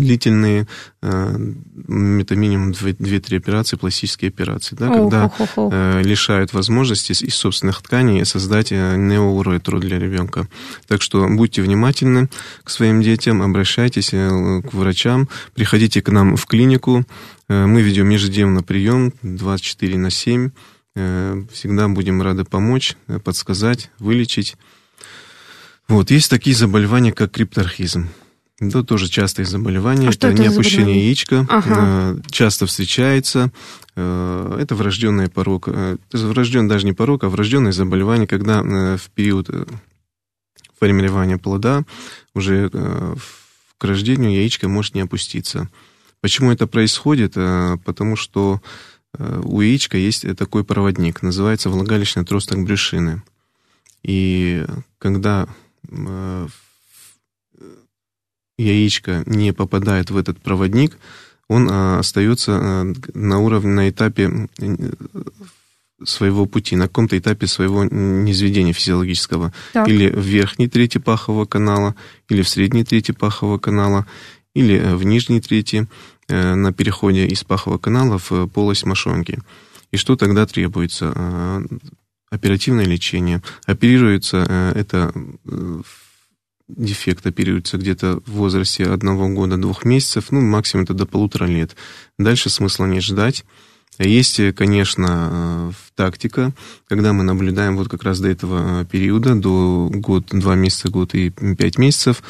длительные, 0.00 0.66
э, 1.02 1.36
это 2.20 2.36
минимум 2.36 2.72
2-3 2.72 3.36
операции, 3.36 3.76
пластические 3.76 4.28
операции, 4.28 4.74
да, 4.74 4.88
когда 4.88 5.32
э, 5.56 6.02
лишают 6.02 6.52
возможности 6.52 7.12
из 7.12 7.34
собственных 7.34 7.82
тканей 7.82 8.24
создать 8.24 8.72
э, 8.72 8.96
неоуретру 8.96 9.78
для 9.78 9.98
ребенка. 9.98 10.48
Так 10.88 11.02
что 11.02 11.26
будьте 11.28 11.62
внимательны 11.62 12.28
к 12.64 12.70
своим 12.70 13.02
детям, 13.02 13.42
обращайтесь 13.42 14.10
к 14.10 14.72
врачам, 14.72 15.28
приходите 15.54 16.02
к 16.02 16.10
нам 16.10 16.36
в 16.36 16.46
клинику, 16.46 17.04
мы 17.50 17.82
ведем 17.82 18.08
ежедневно 18.08 18.62
прием 18.62 19.12
24 19.22 19.98
на 19.98 20.10
7, 20.10 20.50
всегда 20.94 21.88
будем 21.88 22.22
рады 22.22 22.44
помочь, 22.44 22.96
подсказать, 23.24 23.90
вылечить. 23.98 24.56
Вот, 25.88 26.12
есть 26.12 26.30
такие 26.30 26.54
заболевания, 26.54 27.12
как 27.12 27.32
крипторхизм. 27.32 28.08
Это 28.60 28.84
тоже 28.84 29.08
частое 29.08 29.46
заболевание. 29.46 30.10
А 30.10 30.12
это, 30.12 30.28
это 30.28 30.42
неопущение 30.42 31.06
яичка. 31.06 31.46
Ага. 31.48 31.74
Э, 31.76 32.20
часто 32.30 32.66
встречается. 32.66 33.50
Э, 33.96 34.58
это 34.60 34.74
врожденный 34.74 35.30
порог. 35.30 35.66
Э, 35.68 35.96
врожден 36.12 36.68
даже 36.68 36.84
не 36.84 36.92
порог, 36.92 37.24
а 37.24 37.30
врожденное 37.30 37.72
заболевание, 37.72 38.26
когда 38.26 38.62
в 38.62 39.10
период 39.14 39.48
формирования 40.78 41.38
плода 41.38 41.84
уже 42.34 42.70
к 42.70 43.84
рождению 43.84 44.32
яичко 44.32 44.68
может 44.68 44.94
не 44.94 45.00
опуститься. 45.00 45.70
Почему 46.20 46.52
это 46.52 46.66
происходит? 46.66 47.34
Потому 47.34 48.16
что 48.16 48.60
у 49.18 49.60
яичка 49.60 49.96
есть 49.96 50.26
такой 50.36 50.64
проводник, 50.64 51.22
называется 51.22 51.70
влагалищный 51.70 52.22
отросток 52.22 52.62
брюшины. 52.64 53.22
И 54.02 54.64
когда 54.98 55.48
яичко 58.56 59.22
не 59.26 59.52
попадает 59.52 60.10
в 60.10 60.16
этот 60.16 60.40
проводник, 60.40 60.96
он 61.48 61.68
остается 61.70 62.94
на 63.14 63.38
уровне, 63.40 63.72
на 63.72 63.88
этапе 63.90 64.48
своего 66.04 66.46
пути, 66.46 66.76
на 66.76 66.86
каком-то 66.86 67.18
этапе 67.18 67.46
своего 67.46 67.84
низведения 67.84 68.72
физиологического. 68.72 69.52
Так. 69.72 69.88
Или 69.88 70.08
в 70.08 70.20
верхней 70.20 70.68
трети 70.68 70.98
пахового 70.98 71.44
канала, 71.44 71.94
или 72.28 72.42
в 72.42 72.48
средней 72.48 72.84
трети 72.84 73.12
пахового 73.12 73.58
канала, 73.58 74.06
или 74.54 74.78
э, 74.78 74.96
в 74.96 75.04
нижней 75.04 75.40
трети 75.40 75.86
э, 76.28 76.54
на 76.54 76.72
переходе 76.72 77.26
из 77.26 77.44
пахового 77.44 77.78
канала 77.78 78.18
в 78.18 78.46
полость 78.48 78.84
мошонки. 78.84 79.38
И 79.90 79.96
что 79.96 80.16
тогда 80.16 80.46
требуется? 80.46 81.12
А, 81.14 81.62
оперативное 82.30 82.84
лечение. 82.84 83.42
Оперируется 83.66 84.46
э, 84.48 84.72
это 84.76 85.12
дефект 86.68 87.26
оперируется 87.26 87.78
где-то 87.78 88.20
в 88.26 88.30
возрасте 88.30 88.84
одного 88.84 89.28
года, 89.28 89.56
двух 89.56 89.84
месяцев, 89.84 90.30
ну, 90.30 90.40
максимум 90.40 90.84
это 90.84 90.94
до 90.94 91.04
полутора 91.04 91.46
лет. 91.46 91.74
Дальше 92.16 92.48
смысла 92.48 92.86
не 92.86 93.00
ждать. 93.00 93.44
Есть, 93.98 94.40
конечно, 94.54 95.74
тактика, 95.96 96.52
когда 96.86 97.12
мы 97.12 97.24
наблюдаем 97.24 97.76
вот 97.76 97.88
как 97.88 98.04
раз 98.04 98.20
до 98.20 98.28
этого 98.28 98.84
периода, 98.84 99.34
до 99.34 99.90
год, 99.92 100.26
два 100.30 100.54
месяца, 100.54 100.88
год 100.88 101.14
и 101.14 101.30
пять 101.30 101.76
месяцев, 101.76 102.22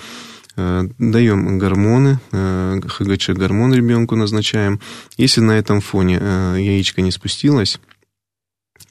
даем 0.56 1.58
гормоны, 1.58 2.18
ХГЧ 2.32 3.30
гормон 3.30 3.72
ребенку 3.72 4.16
назначаем. 4.16 4.80
Если 5.16 5.40
на 5.40 5.52
этом 5.52 5.80
фоне 5.80 6.16
яичко 6.56 7.02
не 7.02 7.10
спустилось, 7.10 7.78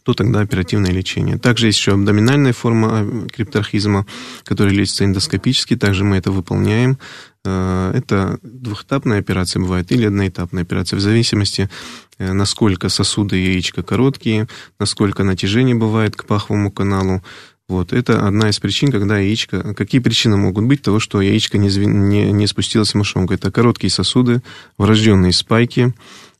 то 0.03 0.13
тогда 0.13 0.41
оперативное 0.41 0.91
лечение. 0.91 1.37
Также 1.37 1.67
есть 1.67 1.77
еще 1.77 1.93
абдоминальная 1.93 2.53
форма 2.53 2.87
а, 2.91 3.27
крипторхизма, 3.27 4.05
которая 4.43 4.73
лечится 4.73 5.05
эндоскопически, 5.05 5.75
также 5.75 6.03
мы 6.03 6.17
это 6.17 6.31
выполняем. 6.31 6.97
Э, 7.45 7.91
это 7.93 8.39
двухэтапная 8.41 9.19
операция 9.19 9.61
бывает 9.61 9.91
или 9.91 10.07
одноэтапная 10.07 10.63
операция, 10.63 10.97
в 10.97 11.01
зависимости, 11.01 11.69
э, 12.17 12.33
насколько 12.33 12.89
сосуды 12.89 13.37
яичка 13.37 13.83
короткие, 13.83 14.47
насколько 14.79 15.23
натяжение 15.23 15.75
бывает 15.75 16.15
к 16.15 16.25
паховому 16.25 16.71
каналу. 16.71 17.23
Вот, 17.69 17.93
это 17.93 18.27
одна 18.27 18.49
из 18.49 18.59
причин, 18.59 18.91
когда 18.91 19.19
яичко... 19.19 19.75
Какие 19.75 20.01
причины 20.01 20.35
могут 20.37 20.65
быть 20.65 20.81
того, 20.81 20.99
что 20.99 21.21
яичко 21.21 21.59
не, 21.59 21.69
не, 21.69 22.31
не 22.31 22.47
спустилось 22.47 22.93
в 22.93 22.95
мошонку? 22.95 23.31
Это 23.35 23.51
короткие 23.51 23.91
сосуды, 23.91 24.41
врожденные 24.79 25.31
спайки, 25.33 25.93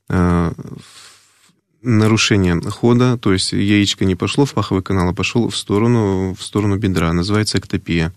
э, 0.08 0.52
нарушение 1.82 2.60
хода, 2.60 3.16
то 3.16 3.32
есть 3.32 3.52
яичко 3.52 4.04
не 4.04 4.16
пошло 4.16 4.44
в 4.44 4.52
паховый 4.54 4.82
канал, 4.82 5.08
а 5.08 5.14
пошел 5.14 5.48
в 5.48 5.56
сторону, 5.56 6.34
в 6.36 6.42
сторону 6.42 6.76
бедра, 6.78 7.12
называется 7.12 7.58
эктопия. 7.58 8.12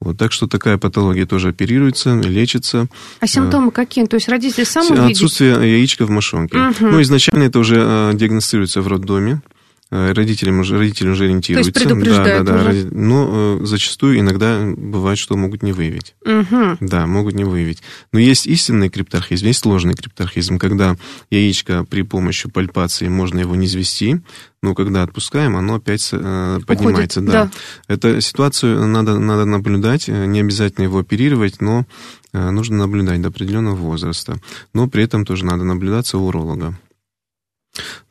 Вот, 0.00 0.18
так 0.18 0.32
что 0.32 0.48
такая 0.48 0.78
патология 0.78 1.26
тоже 1.26 1.50
оперируется, 1.50 2.16
лечится. 2.16 2.88
А 3.20 3.28
симптомы 3.28 3.70
какие? 3.70 4.04
То 4.06 4.16
есть 4.16 4.28
родители 4.28 4.64
сам 4.64 4.84
увидят? 4.88 5.12
Отсутствие 5.12 5.52
яичка 5.52 6.04
в 6.04 6.10
мошонке. 6.10 6.58
Угу. 6.58 6.86
Ну, 6.88 7.02
изначально 7.02 7.44
это 7.44 7.60
уже 7.60 8.10
диагностируется 8.14 8.82
в 8.82 8.88
роддоме. 8.88 9.42
Э, 9.88 10.12
родителям 10.12 10.58
уже, 10.58 10.76
родители 10.78 11.08
уже 11.08 11.24
ориентируются. 11.26 11.72
То 11.72 11.78
есть 11.78 11.88
предупреждают 11.88 12.44
да, 12.44 12.52
да, 12.52 12.64
да. 12.64 12.70
Уже. 12.70 12.88
Но 12.90 13.58
э, 13.60 13.64
зачастую 13.66 14.18
иногда 14.18 14.64
бывает, 14.76 15.16
что 15.16 15.36
могут 15.36 15.62
не 15.62 15.72
выявить. 15.72 16.16
Угу. 16.24 16.78
Да, 16.80 17.06
могут 17.06 17.34
не 17.34 17.44
выявить. 17.44 17.82
Но 18.12 18.18
есть 18.18 18.48
истинный 18.48 18.88
крипторхизм, 18.88 19.46
есть 19.46 19.60
сложный 19.60 19.94
крипторхизм, 19.94 20.58
когда 20.58 20.96
яичко 21.30 21.84
при 21.84 22.02
помощи 22.02 22.48
пальпации 22.48 23.06
можно 23.06 23.38
его 23.38 23.54
не 23.54 23.66
извести, 23.66 24.20
но 24.60 24.74
когда 24.74 25.04
отпускаем, 25.04 25.56
оно 25.56 25.76
опять 25.76 26.08
э, 26.10 26.58
поднимается. 26.66 27.20
Уходит, 27.20 27.32
да. 27.32 27.44
да. 27.88 27.94
Эту 27.94 28.20
ситуацию 28.20 28.88
надо, 28.88 29.20
надо 29.20 29.44
наблюдать, 29.44 30.08
э, 30.08 30.26
не 30.26 30.40
обязательно 30.40 30.82
его 30.82 30.98
оперировать, 30.98 31.60
но 31.60 31.86
э, 32.32 32.50
нужно 32.50 32.78
наблюдать 32.78 33.22
до 33.22 33.28
определенного 33.28 33.76
возраста. 33.76 34.40
Но 34.74 34.88
при 34.88 35.04
этом 35.04 35.24
тоже 35.24 35.44
надо 35.44 35.62
наблюдаться 35.62 36.18
у 36.18 36.26
уролога. 36.26 36.76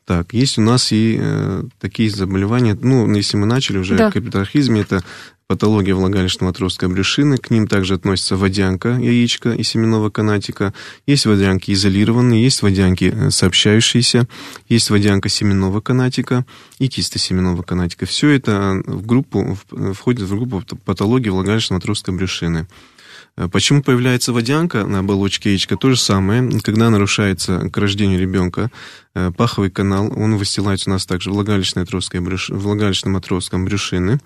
Так, 0.04 0.32
есть 0.32 0.56
у 0.56 0.62
нас 0.62 0.92
и 0.92 1.18
э, 1.20 1.64
такие 1.80 2.08
заболевания, 2.10 2.78
ну, 2.80 3.12
если 3.12 3.36
мы 3.36 3.46
начали 3.46 3.78
уже 3.78 3.96
да. 3.96 4.12
капитархизме, 4.12 4.82
это 4.82 5.02
патология 5.48 5.94
влагалищного 5.94 6.50
отростка 6.50 6.88
брюшины, 6.88 7.38
к 7.38 7.50
ним 7.50 7.66
также 7.66 7.94
относится 7.94 8.36
водянка, 8.36 8.90
яичко 8.90 9.52
и 9.52 9.62
семенного 9.62 10.10
канатика, 10.10 10.74
есть 11.06 11.26
водянки 11.26 11.72
изолированные, 11.72 12.42
есть 12.42 12.62
водянки 12.62 13.12
э, 13.12 13.30
сообщающиеся, 13.30 14.28
есть 14.68 14.90
водянка 14.90 15.28
семенного 15.28 15.80
канатика 15.80 16.44
и 16.78 16.88
киста 16.88 17.18
семенного 17.18 17.62
канатика. 17.62 18.06
Все 18.06 18.30
это 18.30 18.80
в 18.86 19.06
группу, 19.06 19.58
входит 19.94 20.22
в 20.22 20.30
группу 20.30 20.62
патологии 20.84 21.30
влагалищного 21.30 21.78
отростка 21.78 22.12
брюшины. 22.12 22.66
Э, 23.36 23.48
почему 23.48 23.82
появляется 23.82 24.32
водянка 24.32 24.86
на 24.86 25.00
оболочке 25.00 25.50
яичка? 25.50 25.76
То 25.76 25.90
же 25.90 25.96
самое, 25.96 26.60
когда 26.60 26.90
нарушается 26.90 27.70
к 27.70 27.76
рождению 27.76 28.18
ребенка 28.18 28.70
э, 29.14 29.30
паховый 29.36 29.70
канал, 29.70 30.12
он 30.16 30.36
выстилается 30.36 30.90
у 30.90 30.92
нас 30.92 31.06
также 31.06 31.30
влагалищной 31.30 31.84
отросткой, 31.84 32.20
брюш... 32.20 32.50
влагалищным 32.50 33.16
отростком 33.16 33.64
брюшины, 33.64 34.20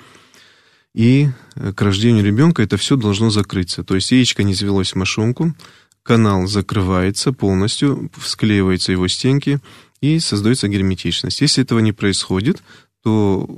и 0.94 1.28
э, 1.56 1.72
к 1.72 1.82
рождению 1.82 2.24
ребенка 2.24 2.62
это 2.62 2.76
все 2.76 2.96
должно 2.96 3.30
закрыться. 3.30 3.84
То 3.84 3.94
есть 3.94 4.10
яичко 4.12 4.42
не 4.42 4.54
завелось 4.54 4.92
в 4.92 4.96
мошонку, 4.96 5.54
канал 6.02 6.46
закрывается 6.46 7.32
полностью, 7.32 8.10
склеиваются 8.24 8.92
его 8.92 9.08
стенки, 9.08 9.60
и 10.00 10.18
создается 10.18 10.68
герметичность. 10.68 11.40
Если 11.40 11.62
этого 11.62 11.78
не 11.80 11.92
происходит, 11.92 12.62
то 13.02 13.48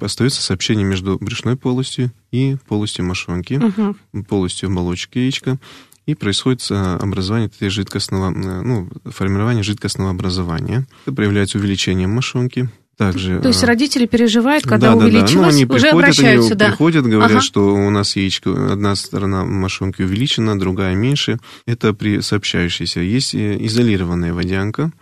остается 0.00 0.42
сообщение 0.42 0.84
между 0.84 1.18
брюшной 1.20 1.56
полостью 1.56 2.10
и 2.32 2.56
полостью 2.66 3.04
мошонки, 3.04 3.54
угу. 3.54 4.24
полостью 4.24 4.68
оболочки 4.68 5.18
яичка, 5.18 5.58
и 6.06 6.14
происходит 6.14 6.66
образование 6.70 7.48
этой 7.48 7.68
жидкостного, 7.68 8.32
э, 8.32 8.62
ну, 8.62 8.88
формирование 9.04 9.62
жидкостного 9.62 10.10
образования. 10.10 10.86
Это 11.04 11.14
проявляется 11.14 11.58
увеличением 11.58 12.10
мошонки, 12.10 12.68
также, 12.96 13.40
То 13.40 13.48
есть 13.48 13.62
а, 13.62 13.66
родители 13.66 14.06
переживают, 14.06 14.64
когда 14.64 14.92
да, 14.92 14.96
увеличилось, 14.96 15.32
да, 15.32 15.38
да. 15.38 15.42
Ну, 15.42 15.48
они 15.48 15.64
уже 15.64 15.66
приходят, 15.66 15.92
обращаются, 15.92 16.50
они 16.52 16.58
да. 16.58 16.66
приходят, 16.68 17.06
говорят, 17.06 17.30
ага. 17.30 17.40
что 17.42 17.74
у 17.74 17.90
нас 17.90 18.16
яичко, 18.16 18.72
одна 18.72 18.94
сторона 18.94 19.44
мошонки 19.44 20.00
увеличена, 20.00 20.58
другая 20.58 20.94
меньше. 20.94 21.38
Это 21.66 21.92
при 21.92 22.20
сообщающейся. 22.20 23.00
Есть 23.00 23.34
изолированная 23.34 24.32
водянка, 24.32 24.92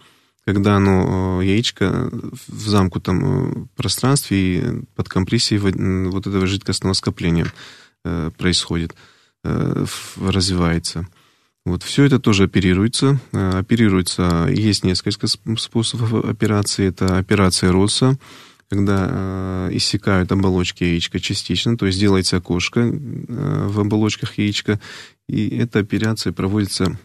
когда 0.46 0.76
оно, 0.76 1.40
э, 1.40 1.46
яичко 1.46 2.10
в 2.48 2.68
замкнутом 2.68 3.24
э, 3.24 3.66
пространстве 3.76 4.38
и 4.38 4.64
под 4.94 5.08
компрессией 5.08 5.58
вот 6.08 6.26
этого 6.26 6.46
жидкостного 6.46 6.94
скопления 6.94 7.46
э, 8.04 8.30
происходит, 8.36 8.94
развивается. 9.42 11.06
Вот 11.66 11.82
все 11.82 12.04
это 12.04 12.18
тоже 12.18 12.44
оперируется. 12.44 13.20
Оперируется, 13.32 14.48
есть 14.50 14.84
несколько 14.84 15.26
способов 15.26 16.24
операции. 16.24 16.86
Это 16.86 17.18
операция 17.18 17.70
РОСа, 17.70 18.16
когда 18.70 19.68
иссякают 19.70 20.32
оболочки 20.32 20.82
яичка 20.82 21.20
частично, 21.20 21.76
то 21.76 21.84
есть 21.84 22.00
делается 22.00 22.38
окошко 22.38 22.90
в 22.90 23.80
оболочках 23.80 24.38
яичка, 24.38 24.80
и 25.28 25.48
эта 25.58 25.80
операция 25.80 26.32
проводится 26.32 26.98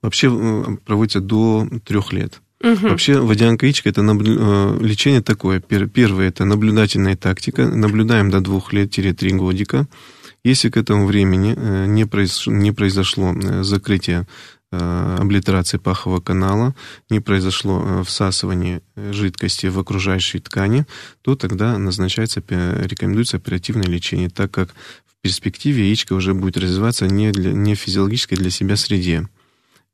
вообще 0.00 0.28
э, 0.30 0.76
проводится 0.84 1.20
до 1.20 1.68
трех 1.84 2.12
лет. 2.12 2.40
Угу. 2.60 2.88
Вообще 2.88 3.18
водянка 3.18 3.66
яичко 3.66 3.88
это 3.88 4.02
наблю... 4.02 4.36
Э, 4.38 4.78
лечение 4.80 5.22
такое. 5.22 5.60
Первое 5.60 6.28
это 6.28 6.44
наблюдательная 6.44 7.16
тактика. 7.16 7.66
Наблюдаем 7.68 8.30
до 8.30 8.40
двух 8.40 8.72
лет-три 8.72 9.32
годика. 9.32 9.86
Если 10.44 10.70
к 10.70 10.76
этому 10.76 11.06
времени 11.06 11.54
э, 11.56 11.86
не, 11.86 12.04
произ... 12.04 12.46
не 12.46 12.72
произошло 12.72 13.34
закрытие 13.62 14.26
облитерации 14.74 15.76
пахового 15.76 16.22
канала, 16.22 16.74
не 17.10 17.20
произошло 17.20 18.02
всасывание 18.04 18.80
жидкости 18.96 19.66
в 19.66 19.78
окружающие 19.78 20.40
ткани, 20.40 20.86
то 21.20 21.36
тогда 21.36 21.76
назначается, 21.76 22.40
рекомендуется 22.40 23.36
оперативное 23.36 23.84
лечение, 23.84 24.30
так 24.30 24.50
как 24.50 24.70
в 25.04 25.20
перспективе 25.20 25.84
яичко 25.84 26.14
уже 26.14 26.32
будет 26.32 26.56
развиваться 26.56 27.06
не, 27.06 27.32
для, 27.32 27.52
не 27.52 27.74
в 27.74 27.80
физиологической 27.80 28.38
для 28.38 28.48
себя 28.48 28.76
среде 28.76 29.28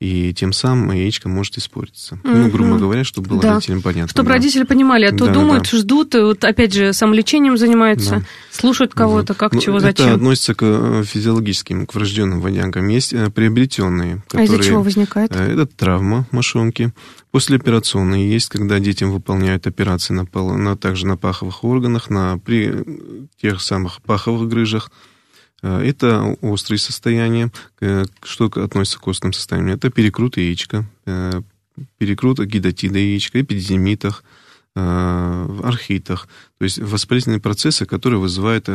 и 0.01 0.33
тем 0.33 0.53
самым 0.53 0.93
яичко 0.93 1.29
может 1.29 1.59
испортиться. 1.59 2.21
Угу. 2.23 2.33
Ну, 2.33 2.51
грубо 2.51 2.79
говоря, 2.79 3.03
чтобы 3.03 3.31
было 3.31 3.41
да. 3.41 3.55
родителям 3.55 3.83
понятно. 3.83 4.09
Чтобы 4.09 4.29
да. 4.29 4.35
родители 4.35 4.63
понимали, 4.63 5.07
а 5.07 5.11
то 5.11 5.27
да, 5.27 5.33
думают, 5.33 5.69
да. 5.71 5.77
ждут, 5.79 6.15
и 6.15 6.21
вот 6.21 6.45
опять 6.45 6.73
же 6.73 6.93
самолечением 6.93 7.57
занимаются, 7.57 8.11
да. 8.11 8.23
слушают 8.53 8.95
кого-то, 8.95 9.35
как, 9.35 9.55
ну, 9.55 9.61
чего, 9.61 9.81
зачем. 9.81 10.07
Это 10.07 10.15
относится 10.15 10.55
к 10.55 10.63
э, 10.63 11.03
физиологическим, 11.05 11.87
к 11.87 11.95
врожденным 11.95 12.41
водянкам. 12.41 12.87
Есть 12.87 13.13
э, 13.13 13.29
приобретенные, 13.31 14.23
которые... 14.29 14.49
А 14.49 14.53
из-за 14.53 14.63
чего 14.63 14.83
возникает? 14.83 15.35
Э, 15.35 15.53
это 15.53 15.67
травма 15.67 16.27
мошонки. 16.31 16.93
Послеоперационные 17.33 18.33
есть, 18.33 18.51
когда 18.51 18.79
детям 18.79 19.11
выполняют 19.11 19.67
операции 19.67 20.15
на, 20.15 20.27
на, 20.33 20.77
также 20.77 21.09
на 21.09 21.17
паховых 21.17 21.65
органах, 21.65 22.09
на, 22.09 22.39
при 22.39 22.73
тех 23.43 23.61
самых 23.61 24.01
паховых 24.03 24.49
грыжах, 24.49 24.93
это 25.63 26.37
острые 26.41 26.79
состояния. 26.79 27.51
Э, 27.81 28.05
что 28.23 28.47
относится 28.47 28.99
к 28.99 29.07
острым 29.09 29.33
состояниям? 29.33 29.77
Это 29.77 29.91
перекрут 29.91 30.37
яичка, 30.37 30.85
э, 31.07 31.43
перекрут 31.99 32.41
гидатида 32.41 32.99
яичка, 32.99 33.41
эпидемитах, 33.41 34.25
архитах. 34.75 36.29
То 36.59 36.65
есть 36.65 36.79
воспалительные 36.79 37.41
процессы, 37.41 37.85
которые 37.85 38.21
вызывают 38.21 38.69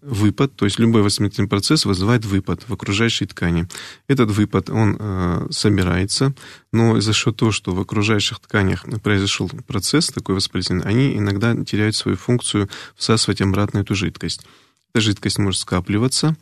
выпад, 0.00 0.56
то 0.56 0.64
есть 0.64 0.78
любой 0.78 1.02
воспалительный 1.02 1.48
процесс 1.48 1.84
вызывает 1.84 2.24
выпад 2.24 2.62
в 2.66 2.72
окружающей 2.72 3.26
ткани. 3.26 3.68
Этот 4.08 4.30
выпад, 4.30 4.70
он 4.70 5.48
собирается, 5.50 6.32
но 6.72 6.98
за 6.98 7.12
счет 7.12 7.36
того, 7.36 7.50
что 7.50 7.74
в 7.74 7.80
окружающих 7.80 8.40
тканях 8.40 8.86
произошел 9.02 9.50
процесс 9.66 10.06
такой 10.08 10.34
воспалительный, 10.34 10.84
они 10.84 11.18
иногда 11.18 11.54
теряют 11.62 11.94
свою 11.94 12.16
функцию 12.16 12.70
всасывать 12.96 13.42
обратно 13.42 13.80
эту 13.80 13.94
жидкость 13.94 14.46
эта 14.92 15.00
жидкость 15.00 15.38
может 15.38 15.60
скапливаться 15.60 16.36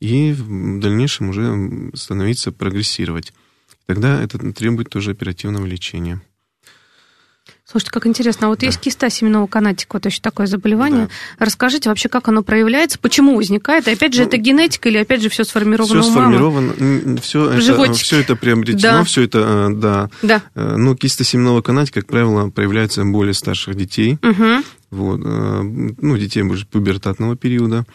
и 0.00 0.32
в 0.32 0.80
дальнейшем 0.80 1.28
уже 1.28 1.90
становиться 1.94 2.52
прогрессировать. 2.52 3.32
Тогда 3.86 4.22
это 4.22 4.38
требует 4.52 4.88
тоже 4.88 5.10
оперативного 5.10 5.66
лечения. 5.66 6.20
Слушайте, 7.64 7.92
как 7.92 8.06
интересно. 8.06 8.48
А 8.48 8.50
вот 8.50 8.58
да. 8.58 8.66
есть 8.66 8.80
киста 8.80 9.08
семенного 9.08 9.46
канатика, 9.46 9.94
вот 9.94 10.04
еще 10.04 10.20
такое 10.20 10.46
заболевание. 10.46 11.06
Да. 11.38 11.46
Расскажите 11.46 11.88
вообще, 11.88 12.08
как 12.08 12.28
оно 12.28 12.42
проявляется, 12.42 12.98
почему 12.98 13.36
возникает? 13.36 13.88
И 13.88 13.92
опять 13.92 14.12
же, 14.12 14.22
ну, 14.22 14.28
это 14.28 14.36
генетика 14.36 14.88
или 14.88 14.98
опять 14.98 15.22
же 15.22 15.28
все 15.28 15.44
сформировано 15.44 16.02
все 16.02 16.10
у 16.10 16.14
мамы? 16.14 16.36
сформировано, 16.36 17.20
все 17.20 17.50
это, 17.50 17.92
все 17.94 18.20
это 18.20 18.36
приобретено, 18.36 18.80
да. 18.80 19.04
все 19.04 19.22
это, 19.22 19.70
э, 19.70 19.74
да. 19.74 20.10
да. 20.22 20.42
Э, 20.54 20.76
ну, 20.76 20.96
киста 20.96 21.24
семенного 21.24 21.62
канатика, 21.62 22.00
как 22.00 22.10
правило, 22.10 22.50
проявляется 22.50 23.04
более 23.04 23.34
старших 23.34 23.74
детей. 23.74 24.18
Угу. 24.22 24.64
Вот, 24.92 25.20
э, 25.24 25.62
ну, 25.62 26.18
детей, 26.18 26.42
может, 26.42 26.68
пубертатного 26.68 27.34
периода. 27.34 27.86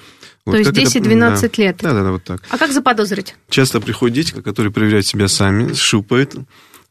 Вот, 0.45 0.53
То 0.53 0.57
есть 0.57 0.71
10-12 0.95 1.17
да. 1.55 1.63
лет. 1.63 1.77
Да, 1.79 1.93
да, 1.93 2.03
да, 2.03 2.11
вот 2.11 2.23
так. 2.23 2.41
А 2.49 2.57
как 2.57 2.71
заподозрить? 2.71 3.35
Часто 3.49 3.79
приходят 3.79 4.15
дети, 4.15 4.31
которые 4.31 4.73
проверяют 4.73 5.05
себя 5.05 5.27
сами, 5.27 5.73
щупают, 5.73 6.35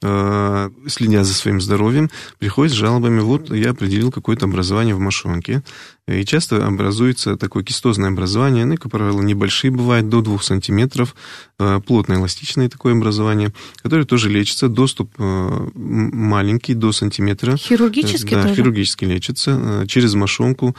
следя 0.01 1.25
за 1.25 1.35
своим 1.35 1.61
здоровьем, 1.61 2.11
приходит 2.39 2.73
с 2.73 2.77
жалобами, 2.77 3.21
вот 3.21 3.51
я 3.51 3.71
определил 3.71 4.11
какое-то 4.13 4.47
образование 4.47 4.95
в 4.95 4.99
мошонке. 4.99 5.63
И 6.07 6.25
часто 6.25 6.65
образуется 6.65 7.37
такое 7.37 7.65
кистозное 7.65 8.11
образование, 8.11 8.65
ну, 8.65 8.77
как 8.77 8.93
правило, 8.93 9.21
небольшие 9.23 9.73
бывают, 9.73 10.09
до 10.09 10.21
2 10.21 10.39
сантиметров, 10.41 11.17
э, 11.59 11.81
плотное 11.85 12.19
эластичное 12.19 12.69
такое 12.69 12.95
образование, 12.95 13.53
которое 13.83 14.05
тоже 14.05 14.29
лечится, 14.29 14.69
доступ 14.69 15.11
э, 15.19 15.69
маленький, 15.75 16.75
до 16.75 16.93
сантиметра. 16.93 17.57
Хирургически 17.57 18.35
Да, 18.35 18.43
тоже? 18.43 18.55
хирургически 18.55 19.05
лечится, 19.05 19.85
через 19.89 20.15
мошонку, 20.15 20.77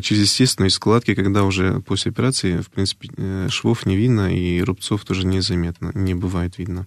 через 0.00 0.22
естественные 0.22 0.70
складки, 0.70 1.14
когда 1.14 1.44
уже 1.44 1.80
после 1.80 2.12
операции, 2.12 2.58
в 2.58 2.70
принципе, 2.70 3.10
швов 3.50 3.84
не 3.84 3.96
видно 3.96 4.34
и 4.34 4.62
рубцов 4.62 5.04
тоже 5.04 5.26
незаметно, 5.26 5.90
не 5.94 6.14
бывает 6.14 6.56
видно. 6.58 6.86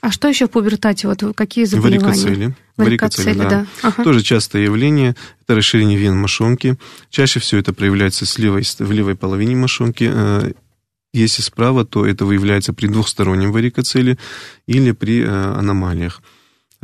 А 0.00 0.10
что 0.10 0.28
еще 0.28 0.46
в 0.46 0.50
пубертате? 0.50 1.08
Вот 1.08 1.22
какие 1.34 1.64
заболевания? 1.64 2.08
Варикоцели. 2.08 2.56
Варикоцели, 2.76 3.38
да. 3.38 3.48
да. 3.48 3.66
Ага. 3.82 4.04
Тоже 4.04 4.22
частое 4.22 4.62
явление. 4.62 5.16
Это 5.42 5.56
расширение 5.56 5.98
вен 5.98 6.16
мошонки. 6.16 6.76
Чаще 7.10 7.40
всего 7.40 7.60
это 7.60 7.72
проявляется 7.72 8.26
с 8.26 8.38
левой, 8.38 8.62
в 8.62 8.92
левой 8.92 9.14
половине 9.14 9.56
мошонки. 9.56 10.10
Если 11.12 11.42
справа, 11.42 11.84
то 11.84 12.04
это 12.06 12.24
выявляется 12.24 12.72
при 12.72 12.88
двухстороннем 12.88 13.52
варикоцеле 13.52 14.18
или 14.66 14.92
при 14.92 15.22
аномалиях. 15.22 16.20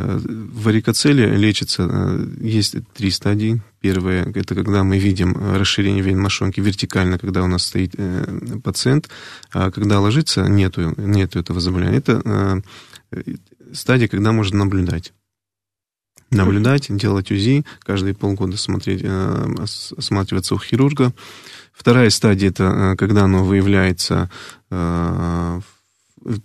Варикоцели 0.03 1.37
лечится, 1.37 2.27
есть 2.41 2.77
три 2.95 3.11
стадии. 3.11 3.63
Первая– 3.81 4.31
это 4.35 4.55
когда 4.55 4.85
мы 4.85 4.99
видим 4.99 5.35
расширение 5.57 6.03
вен 6.03 6.21
мошонки 6.21 6.61
вертикально, 6.61 7.19
когда 7.19 7.43
у 7.43 7.47
нас 7.47 7.67
стоит 7.67 7.95
пациент, 8.63 9.09
а 9.53 9.71
когда 9.71 10.01
ложится, 10.01 10.47
нету, 10.49 10.95
нету 10.99 11.39
этого 11.39 11.61
заболевания. 11.61 11.99
Это 11.99 12.63
стадия, 13.73 14.09
когда 14.09 14.33
можно 14.33 14.59
наблюдать. 14.59 15.13
Наблюдать, 16.31 16.87
делать 16.91 17.33
УЗИ, 17.33 17.65
каждые 17.81 18.15
полгода 18.15 18.57
смотреть, 18.57 19.05
осматриваться 19.05 20.55
у 20.55 20.59
хирурга. 20.59 21.13
Вторая 21.73 22.11
стадия– 22.11 22.49
это 22.51 22.95
когда 22.99 23.25
оно 23.25 23.45
выявляется 23.45 24.31
в 24.69 25.63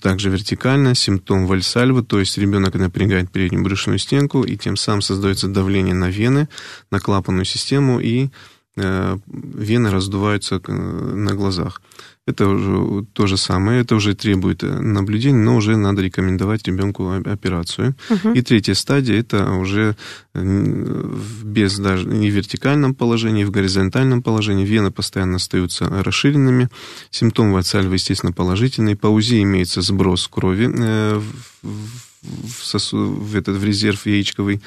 также 0.01 0.29
вертикально, 0.29 0.95
симптом 0.95 1.47
вальсальвы, 1.47 2.03
то 2.03 2.19
есть 2.19 2.37
ребенок 2.37 2.75
напрягает 2.75 3.31
переднюю 3.31 3.63
брюшную 3.63 3.99
стенку, 3.99 4.43
и 4.43 4.55
тем 4.55 4.77
самым 4.77 5.01
создается 5.01 5.47
давление 5.47 5.93
на 5.93 6.09
вены, 6.09 6.47
на 6.91 6.99
клапанную 6.99 7.45
систему, 7.45 7.99
и 7.99 8.29
вены 8.75 9.89
раздуваются 9.89 10.61
э, 10.67 10.71
на 10.71 11.33
глазах. 11.33 11.81
Это 12.27 12.47
уже 12.47 13.05
то 13.13 13.27
же 13.27 13.37
самое, 13.37 13.81
это 13.81 13.95
уже 13.95 14.15
требует 14.15 14.63
э, 14.63 14.67
наблюдения, 14.67 15.37
но 15.37 15.55
уже 15.55 15.77
надо 15.77 16.01
рекомендовать 16.01 16.67
ребенку 16.67 17.09
операцию. 17.09 17.95
Угу. 18.09 18.33
И 18.33 18.41
третья 18.41 18.73
стадия 18.73 19.19
это 19.19 19.51
уже 19.53 19.95
без 20.33 21.77
даже 21.77 22.07
не 22.07 22.29
в 22.29 22.33
вертикальном 22.33 22.95
положении, 22.95 23.45
в 23.45 23.51
горизонтальном 23.51 24.21
положении. 24.21 24.65
Вены 24.65 24.91
постоянно 24.91 25.37
остаются 25.37 25.85
расширенными. 25.85 26.69
Симптомы 27.11 27.59
от 27.59 27.67
сальвы, 27.67 27.95
естественно, 27.95 28.33
положительные. 28.33 28.97
По 28.97 29.07
УЗИ 29.07 29.43
имеется 29.43 29.81
сброс 29.81 30.27
крови 30.27 30.69
э, 30.69 31.21
в, 31.61 32.65
сосуд, 32.65 33.19
в, 33.19 33.35
этот, 33.35 33.57
в 33.57 33.63
резерв 33.63 34.05
яичковый. 34.05 34.61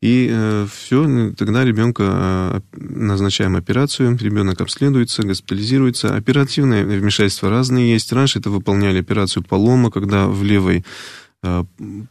И 0.00 0.28
э, 0.30 0.66
все, 0.70 1.32
тогда 1.36 1.64
ребенка 1.64 2.02
э, 2.04 2.60
назначаем 2.76 3.56
операцию, 3.56 4.16
ребенок 4.20 4.60
обследуется, 4.60 5.22
госпитализируется. 5.22 6.14
Оперативные 6.14 6.84
вмешательства 6.84 7.50
разные 7.50 7.92
есть. 7.92 8.12
Раньше 8.12 8.38
это 8.38 8.50
выполняли 8.50 9.00
операцию 9.00 9.42
полома, 9.42 9.90
когда 9.90 10.28
в 10.28 10.42
левой, 10.44 10.84
э, 11.42 11.64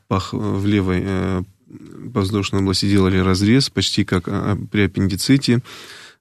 пах, 0.07 0.33
в 0.33 0.65
левой 0.65 1.01
э, 1.03 1.43
воздушной 1.67 2.61
области 2.61 2.87
делали 2.87 3.17
разрез, 3.17 3.69
почти 3.69 4.03
как 4.03 4.27
а, 4.27 4.57
при 4.71 4.81
аппендиците. 4.81 5.61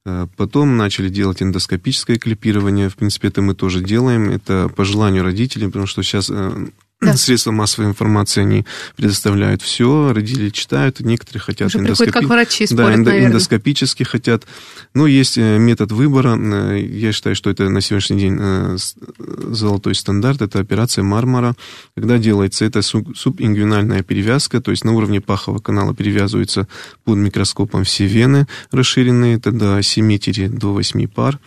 Э, 0.06 0.26
потом 0.36 0.76
начали 0.76 1.08
делать 1.08 1.42
эндоскопическое 1.42 2.16
клипирование. 2.16 2.88
В 2.88 2.96
принципе, 2.96 3.28
это 3.28 3.42
мы 3.42 3.54
тоже 3.54 3.82
делаем. 3.82 4.30
Это 4.30 4.70
по 4.74 4.84
желанию 4.84 5.22
родителей, 5.22 5.66
потому 5.66 5.86
что 5.86 6.02
сейчас 6.02 6.30
э, 6.30 6.66
да. 7.12 7.16
Средства 7.16 7.50
массовой 7.52 7.88
информации, 7.88 8.42
они 8.42 8.66
предоставляют 8.96 9.62
все, 9.62 10.12
родители 10.12 10.50
читают, 10.50 11.00
некоторые 11.00 11.40
хотят 11.40 11.68
Уже 11.68 11.78
эндоскопи... 11.78 12.10
как 12.10 12.24
врачи 12.24 12.66
спорят, 12.66 13.04
да, 13.04 13.16
эндо... 13.16 13.26
эндоскопически 13.26 14.02
хотят. 14.02 14.44
Но 14.94 15.06
есть 15.06 15.38
э, 15.38 15.58
метод 15.58 15.92
выбора. 15.92 16.36
Э, 16.36 16.80
я 16.80 17.12
считаю, 17.12 17.36
что 17.36 17.50
это 17.50 17.68
на 17.68 17.80
сегодняшний 17.80 18.18
день 18.18 18.36
э, 18.38 18.76
золотой 19.18 19.94
стандарт. 19.94 20.42
Это 20.42 20.60
операция 20.60 21.04
Мармара, 21.04 21.54
когда 21.96 22.18
делается 22.18 22.64
это 22.64 22.82
субингвинальная 22.82 24.02
перевязка, 24.02 24.60
то 24.60 24.70
есть 24.70 24.84
на 24.84 24.92
уровне 24.92 25.20
пахового 25.20 25.60
канала 25.60 25.94
перевязываются 25.94 26.68
под 27.04 27.18
микроскопом 27.18 27.84
все 27.84 28.06
вены 28.06 28.46
расширенные, 28.70 29.36
это 29.36 29.52
до 29.52 29.82
7 29.82 30.04
до 30.58 30.72
8 30.72 31.08
пар 31.08 31.38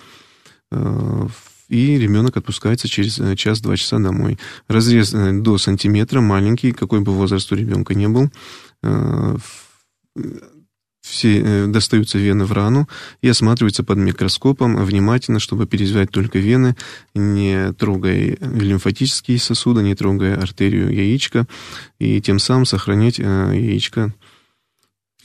и 1.69 1.97
ребенок 1.97 2.37
отпускается 2.37 2.87
через 2.87 3.19
э, 3.19 3.35
час-два 3.35 3.75
часа 3.77 3.99
домой. 3.99 4.37
Разрез 4.67 5.13
э, 5.13 5.33
до 5.33 5.57
сантиметра, 5.57 6.21
маленький, 6.21 6.71
какой 6.71 7.01
бы 7.01 7.11
возраст 7.11 7.51
у 7.51 7.55
ребенка 7.55 7.93
не 7.93 8.07
был. 8.07 8.29
Э, 8.83 9.37
все 11.01 11.67
достаются 11.67 12.17
вены 12.17 12.43
в 12.43 12.51
рану 12.51 12.89
и 13.21 13.29
осматриваются 13.29 13.83
под 13.83 13.97
микроскопом 13.97 14.75
внимательно, 14.83 15.39
чтобы 15.39 15.65
перезвать 15.65 16.11
только 16.11 16.37
вены, 16.37 16.75
не 17.15 17.71
трогая 17.73 18.37
лимфатические 18.41 19.39
сосуды, 19.39 19.83
не 19.83 19.95
трогая 19.95 20.35
артерию 20.35 20.93
яичка, 20.93 21.47
и 21.97 22.19
тем 22.19 22.39
самым 22.39 22.65
сохранять 22.65 23.19
яичко 23.19 24.13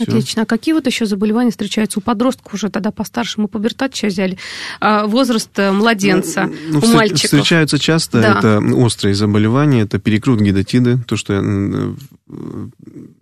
все. 0.02 0.12
Отлично. 0.12 0.42
А 0.42 0.46
какие 0.46 0.74
вот 0.74 0.86
еще 0.86 1.06
заболевания 1.06 1.50
встречаются 1.50 1.98
у 1.98 2.02
подростков 2.02 2.54
уже 2.54 2.70
тогда 2.70 2.90
постарше? 2.90 3.40
Мы 3.40 3.48
пубертат 3.48 3.94
сейчас 3.94 4.12
взяли. 4.12 4.38
А, 4.80 5.06
возраст 5.06 5.50
э, 5.58 5.72
младенца 5.72 6.50
ну, 6.68 6.80
ну, 6.80 6.86
у 6.86 6.94
мальчиков. 6.94 7.24
Встречаются 7.24 7.78
часто. 7.78 8.20
Да. 8.20 8.38
Это 8.38 8.60
острые 8.74 9.14
заболевания, 9.14 9.82
это 9.82 9.98
перекрут 9.98 10.40
гидатиды, 10.40 10.98
то, 11.06 11.16
что 11.16 11.34
я 11.34 11.40
э, 11.42 11.94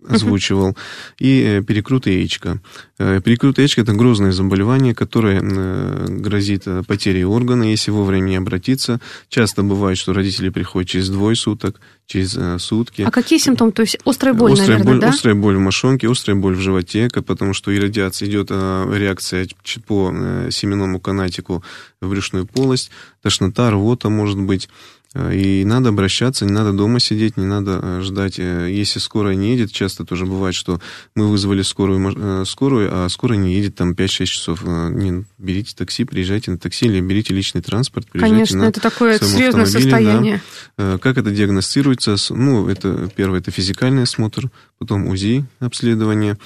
озвучивал, 0.07 0.71
uh-huh. 0.71 0.75
и 1.19 1.43
э, 1.43 1.63
перекрут 1.63 2.07
яичка. 2.07 2.59
Перекрут 2.97 3.57
яичка– 3.57 3.81
это 3.83 3.93
грозное 3.93 4.31
заболевание, 4.31 4.93
которое 4.93 5.41
грозит 5.41 6.65
потерей 6.87 7.23
органа, 7.23 7.63
если 7.63 7.89
вовремя 7.89 8.29
не 8.29 8.35
обратиться. 8.35 8.99
Часто 9.27 9.63
бывает, 9.63 9.97
что 9.97 10.13
родители 10.13 10.49
приходят 10.49 10.89
через 10.89 11.09
двое 11.09 11.35
суток, 11.35 11.79
через 12.11 12.61
сутки. 12.61 13.03
А 13.03 13.11
какие 13.11 13.39
симптомы? 13.39 13.71
То 13.71 13.81
есть 13.81 13.97
острая 14.05 14.33
боль, 14.33 14.51
острая 14.51 14.79
наверное, 14.79 14.93
боль, 14.93 15.01
да? 15.01 15.09
Острая 15.09 15.35
боль 15.35 15.55
в 15.55 15.59
мошонке, 15.59 16.09
острая 16.09 16.37
боль 16.37 16.55
в 16.55 16.59
животе, 16.59 17.09
потому 17.09 17.53
что 17.53 17.71
и 17.71 17.79
радиация 17.79 18.27
идет 18.27 18.51
реакция 18.51 19.47
по 19.87 20.11
семенному 20.49 20.99
канатику 20.99 21.63
в 22.01 22.09
брюшную 22.09 22.45
полость, 22.45 22.91
тошнота, 23.21 23.71
рвота 23.71 24.09
может 24.09 24.39
быть. 24.39 24.69
Э, 25.13 25.33
и 25.35 25.65
надо 25.65 25.89
обращаться, 25.89 26.45
не 26.45 26.51
надо 26.51 26.73
дома 26.73 26.99
сидеть, 26.99 27.37
не 27.37 27.45
надо 27.45 27.79
э, 27.81 28.01
ждать. 28.01 28.39
Э, 28.39 28.69
если 28.71 28.99
скорая 28.99 29.35
не 29.35 29.51
едет, 29.51 29.71
часто 29.71 30.05
тоже 30.05 30.25
бывает, 30.25 30.55
что 30.55 30.79
мы 31.15 31.29
вызвали 31.29 31.61
скорую, 31.61 32.45
скорую 32.45 32.89
а 32.91 33.09
скорая 33.09 33.37
не 33.37 33.53
едет 33.53 33.75
там 33.75 33.91
5-6 33.91 34.25
часов. 34.25 34.63
Не, 34.63 35.25
берите 35.37 35.75
такси, 35.75 36.05
приезжайте 36.05 36.51
на 36.51 36.57
такси 36.57 36.85
или 36.85 37.01
берите 37.01 37.33
личный 37.33 37.61
транспорт, 37.61 38.07
приезжайте 38.09 38.35
Конечно, 38.35 38.59
на 38.59 38.69
это 38.69 38.79
такое 38.79 39.19
серьезное 39.19 39.65
состояние. 39.65 40.41
Да. 40.77 40.97
Как 40.97 41.17
это 41.17 41.31
диагностируется? 41.31 42.15
Ну, 42.29 42.67
это 42.67 43.09
первое, 43.15 43.39
это 43.39 43.51
физикальный 43.51 44.03
осмотр, 44.03 44.49
потом 44.77 45.07
УЗИ 45.07 45.45
обследование, 45.59 46.37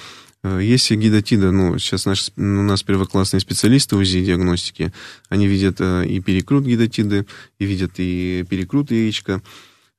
если 0.59 0.95
гидатида, 0.95 1.51
ну, 1.51 1.77
сейчас 1.79 2.05
наш, 2.05 2.29
у 2.37 2.41
нас 2.41 2.83
первоклассные 2.83 3.39
специалисты 3.39 3.95
УЗИ-диагностики, 3.95 4.93
они 5.29 5.47
видят 5.47 5.77
э, 5.79 6.05
и 6.05 6.19
перекрут 6.19 6.65
гидатиды, 6.65 7.25
и 7.57 7.65
видят 7.65 7.93
и 7.97 8.45
перекрут 8.47 8.91
яичка. 8.91 9.41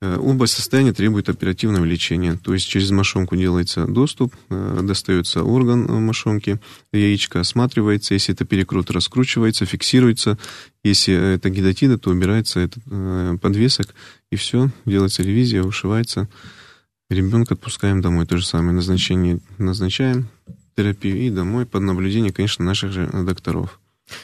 Э, 0.00 0.16
оба 0.20 0.44
состояния 0.44 0.92
требуют 0.92 1.28
оперативного 1.28 1.84
лечения. 1.84 2.38
То 2.40 2.54
есть 2.54 2.68
через 2.68 2.90
мошонку 2.90 3.34
делается 3.34 3.86
доступ, 3.86 4.34
достается 4.48 5.42
орган 5.42 5.84
мошонки, 6.04 6.60
яичко 6.92 7.40
осматривается, 7.40 8.14
если 8.14 8.32
это 8.32 8.44
перекрут, 8.44 8.90
раскручивается, 8.90 9.66
фиксируется. 9.66 10.38
Если 10.84 11.14
это 11.14 11.50
гидатида, 11.50 11.98
то 11.98 12.10
убирается 12.10 12.60
этот 12.60 13.40
подвесок, 13.40 13.94
и 14.30 14.36
все, 14.36 14.70
делается 14.84 15.22
ревизия, 15.24 15.62
ушивается. 15.62 16.28
Ребенка 17.08 17.54
отпускаем 17.54 18.00
домой. 18.00 18.26
То 18.26 18.36
же 18.36 18.46
самое 18.46 18.72
назначение 18.72 19.38
назначаем, 19.58 20.28
терапию 20.76 21.16
и 21.18 21.30
домой 21.30 21.64
под 21.64 21.82
наблюдение, 21.82 22.32
конечно, 22.32 22.64
наших 22.64 22.92
же 22.92 23.08
докторов. 23.12 23.78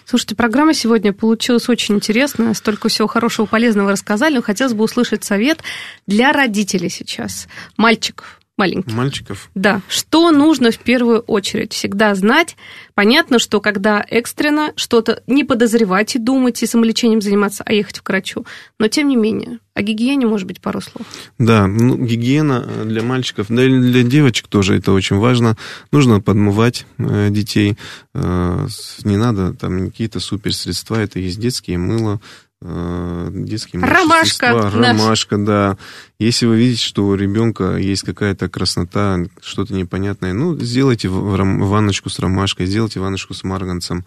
Слушайте, 0.04 0.36
программа 0.36 0.74
сегодня 0.74 1.12
получилась 1.12 1.68
очень 1.68 1.96
интересная, 1.96 2.54
столько 2.54 2.88
всего 2.88 3.08
хорошего, 3.08 3.46
полезного 3.46 3.90
рассказали, 3.90 4.36
но 4.36 4.42
хотелось 4.42 4.74
бы 4.74 4.84
услышать 4.84 5.24
совет 5.24 5.62
для 6.06 6.32
родителей 6.32 6.88
сейчас, 6.88 7.48
мальчиков, 7.76 8.40
маленьких. 8.62 8.92
Мальчиков? 8.92 9.50
Да. 9.56 9.80
Что 9.88 10.30
нужно 10.30 10.70
в 10.70 10.78
первую 10.78 11.20
очередь 11.20 11.72
всегда 11.72 12.14
знать? 12.14 12.56
Понятно, 12.94 13.40
что 13.40 13.60
когда 13.60 14.04
экстренно 14.08 14.72
что-то 14.76 15.22
не 15.26 15.42
подозревать 15.42 16.14
и 16.14 16.20
думать, 16.20 16.62
и 16.62 16.66
самолечением 16.66 17.20
заниматься, 17.20 17.64
а 17.66 17.72
ехать 17.72 17.98
к 17.98 18.08
врачу. 18.08 18.46
Но 18.78 18.86
тем 18.86 19.08
не 19.08 19.16
менее, 19.16 19.58
о 19.74 19.82
гигиене, 19.82 20.26
может 20.26 20.46
быть, 20.46 20.60
пару 20.60 20.80
слов. 20.80 21.04
Да, 21.38 21.66
ну, 21.66 21.96
гигиена 21.96 22.84
для 22.84 23.02
мальчиков, 23.02 23.46
да 23.48 23.64
и 23.64 23.68
для 23.68 24.04
девочек 24.04 24.46
тоже 24.46 24.76
это 24.76 24.92
очень 24.92 25.16
важно. 25.16 25.56
Нужно 25.90 26.20
подмывать 26.20 26.86
э, 26.98 27.30
детей. 27.30 27.76
Э, 28.14 28.68
не 29.02 29.16
надо 29.16 29.54
там 29.54 29.90
какие-то 29.90 30.20
суперсредства, 30.20 30.96
это 30.96 31.18
есть 31.18 31.40
детские 31.40 31.78
мыло, 31.78 32.20
детские 32.62 33.82
ромашка, 33.82 34.70
ромашка, 34.70 35.36
да. 35.38 35.78
Если 36.18 36.46
вы 36.46 36.56
видите, 36.56 36.82
что 36.82 37.06
у 37.06 37.14
ребенка 37.14 37.76
есть 37.76 38.02
какая-то 38.02 38.48
краснота, 38.48 39.24
что-то 39.40 39.74
непонятное, 39.74 40.32
ну, 40.32 40.56
сделайте 40.58 41.08
ванночку 41.08 42.08
с 42.08 42.18
ромашкой, 42.18 42.66
сделайте 42.66 43.00
ванночку 43.00 43.34
с 43.34 43.42
марганцем, 43.42 44.04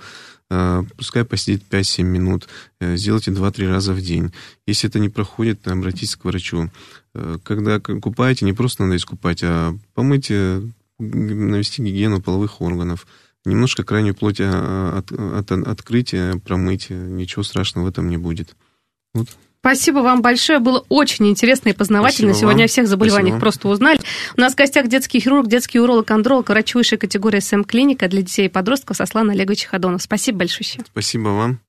э, 0.50 0.84
пускай 0.96 1.26
посидит 1.26 1.64
5-7 1.70 2.04
минут, 2.04 2.48
э, 2.80 2.96
сделайте 2.96 3.32
2-3 3.32 3.68
раза 3.68 3.94
в 3.94 4.02
день. 4.02 4.34
Если 4.66 4.90
это 4.90 5.00
не 5.00 5.10
проходит, 5.10 5.68
обратитесь 5.68 6.16
к 6.16 6.26
врачу. 6.26 6.70
Когда 7.44 7.80
купаете, 7.80 8.46
не 8.46 8.54
просто 8.54 8.84
надо 8.84 8.98
искупать, 8.98 9.42
а 9.42 9.74
помыть 9.94 10.32
навести 11.00 11.82
гигиену 11.82 12.22
половых 12.22 12.62
органов. 12.62 13.08
Немножко 13.46 13.84
крайнюю 13.84 14.16
плоть 14.16 14.38
а, 14.40 14.98
от, 14.98 15.12
от, 15.12 15.52
открыть, 15.68 16.14
промыть. 16.44 16.90
Ничего 16.90 17.44
страшного 17.44 17.86
в 17.86 17.90
этом 17.90 18.10
не 18.10 18.18
будет. 18.18 18.56
Вот. 19.14 19.28
Спасибо 19.66 20.00
вам 20.00 20.22
большое. 20.22 20.60
Было 20.60 20.86
очень 20.90 21.28
интересно 21.28 21.70
и 21.70 21.74
познавательно. 21.74 22.34
Спасибо 22.34 22.40
Сегодня 22.40 22.60
вам. 22.60 22.66
о 22.66 22.68
всех 22.68 22.88
заболеваниях 22.88 23.34
Спасибо. 23.34 23.42
просто 23.42 23.68
узнали. 23.68 24.00
У 24.38 24.42
нас 24.42 24.54
в 24.54 24.58
гостях 24.58 24.88
детский 24.88 25.20
хирург, 25.20 25.48
детский 25.48 25.80
уролог, 25.80 26.12
андролог, 26.12 26.50
врач 26.50 26.76
высшей 26.76 27.00
категории 27.00 27.40
СМ-клиника 27.40 28.08
для 28.08 28.22
детей 28.22 28.46
и 28.46 28.50
подростков 28.50 28.98
Сослан 28.98 29.32
Олегович 29.32 29.66
Ходонов. 29.66 30.04
Спасибо 30.04 30.38
большое. 30.40 30.86
Спасибо 30.86 31.30
вам. 31.30 31.60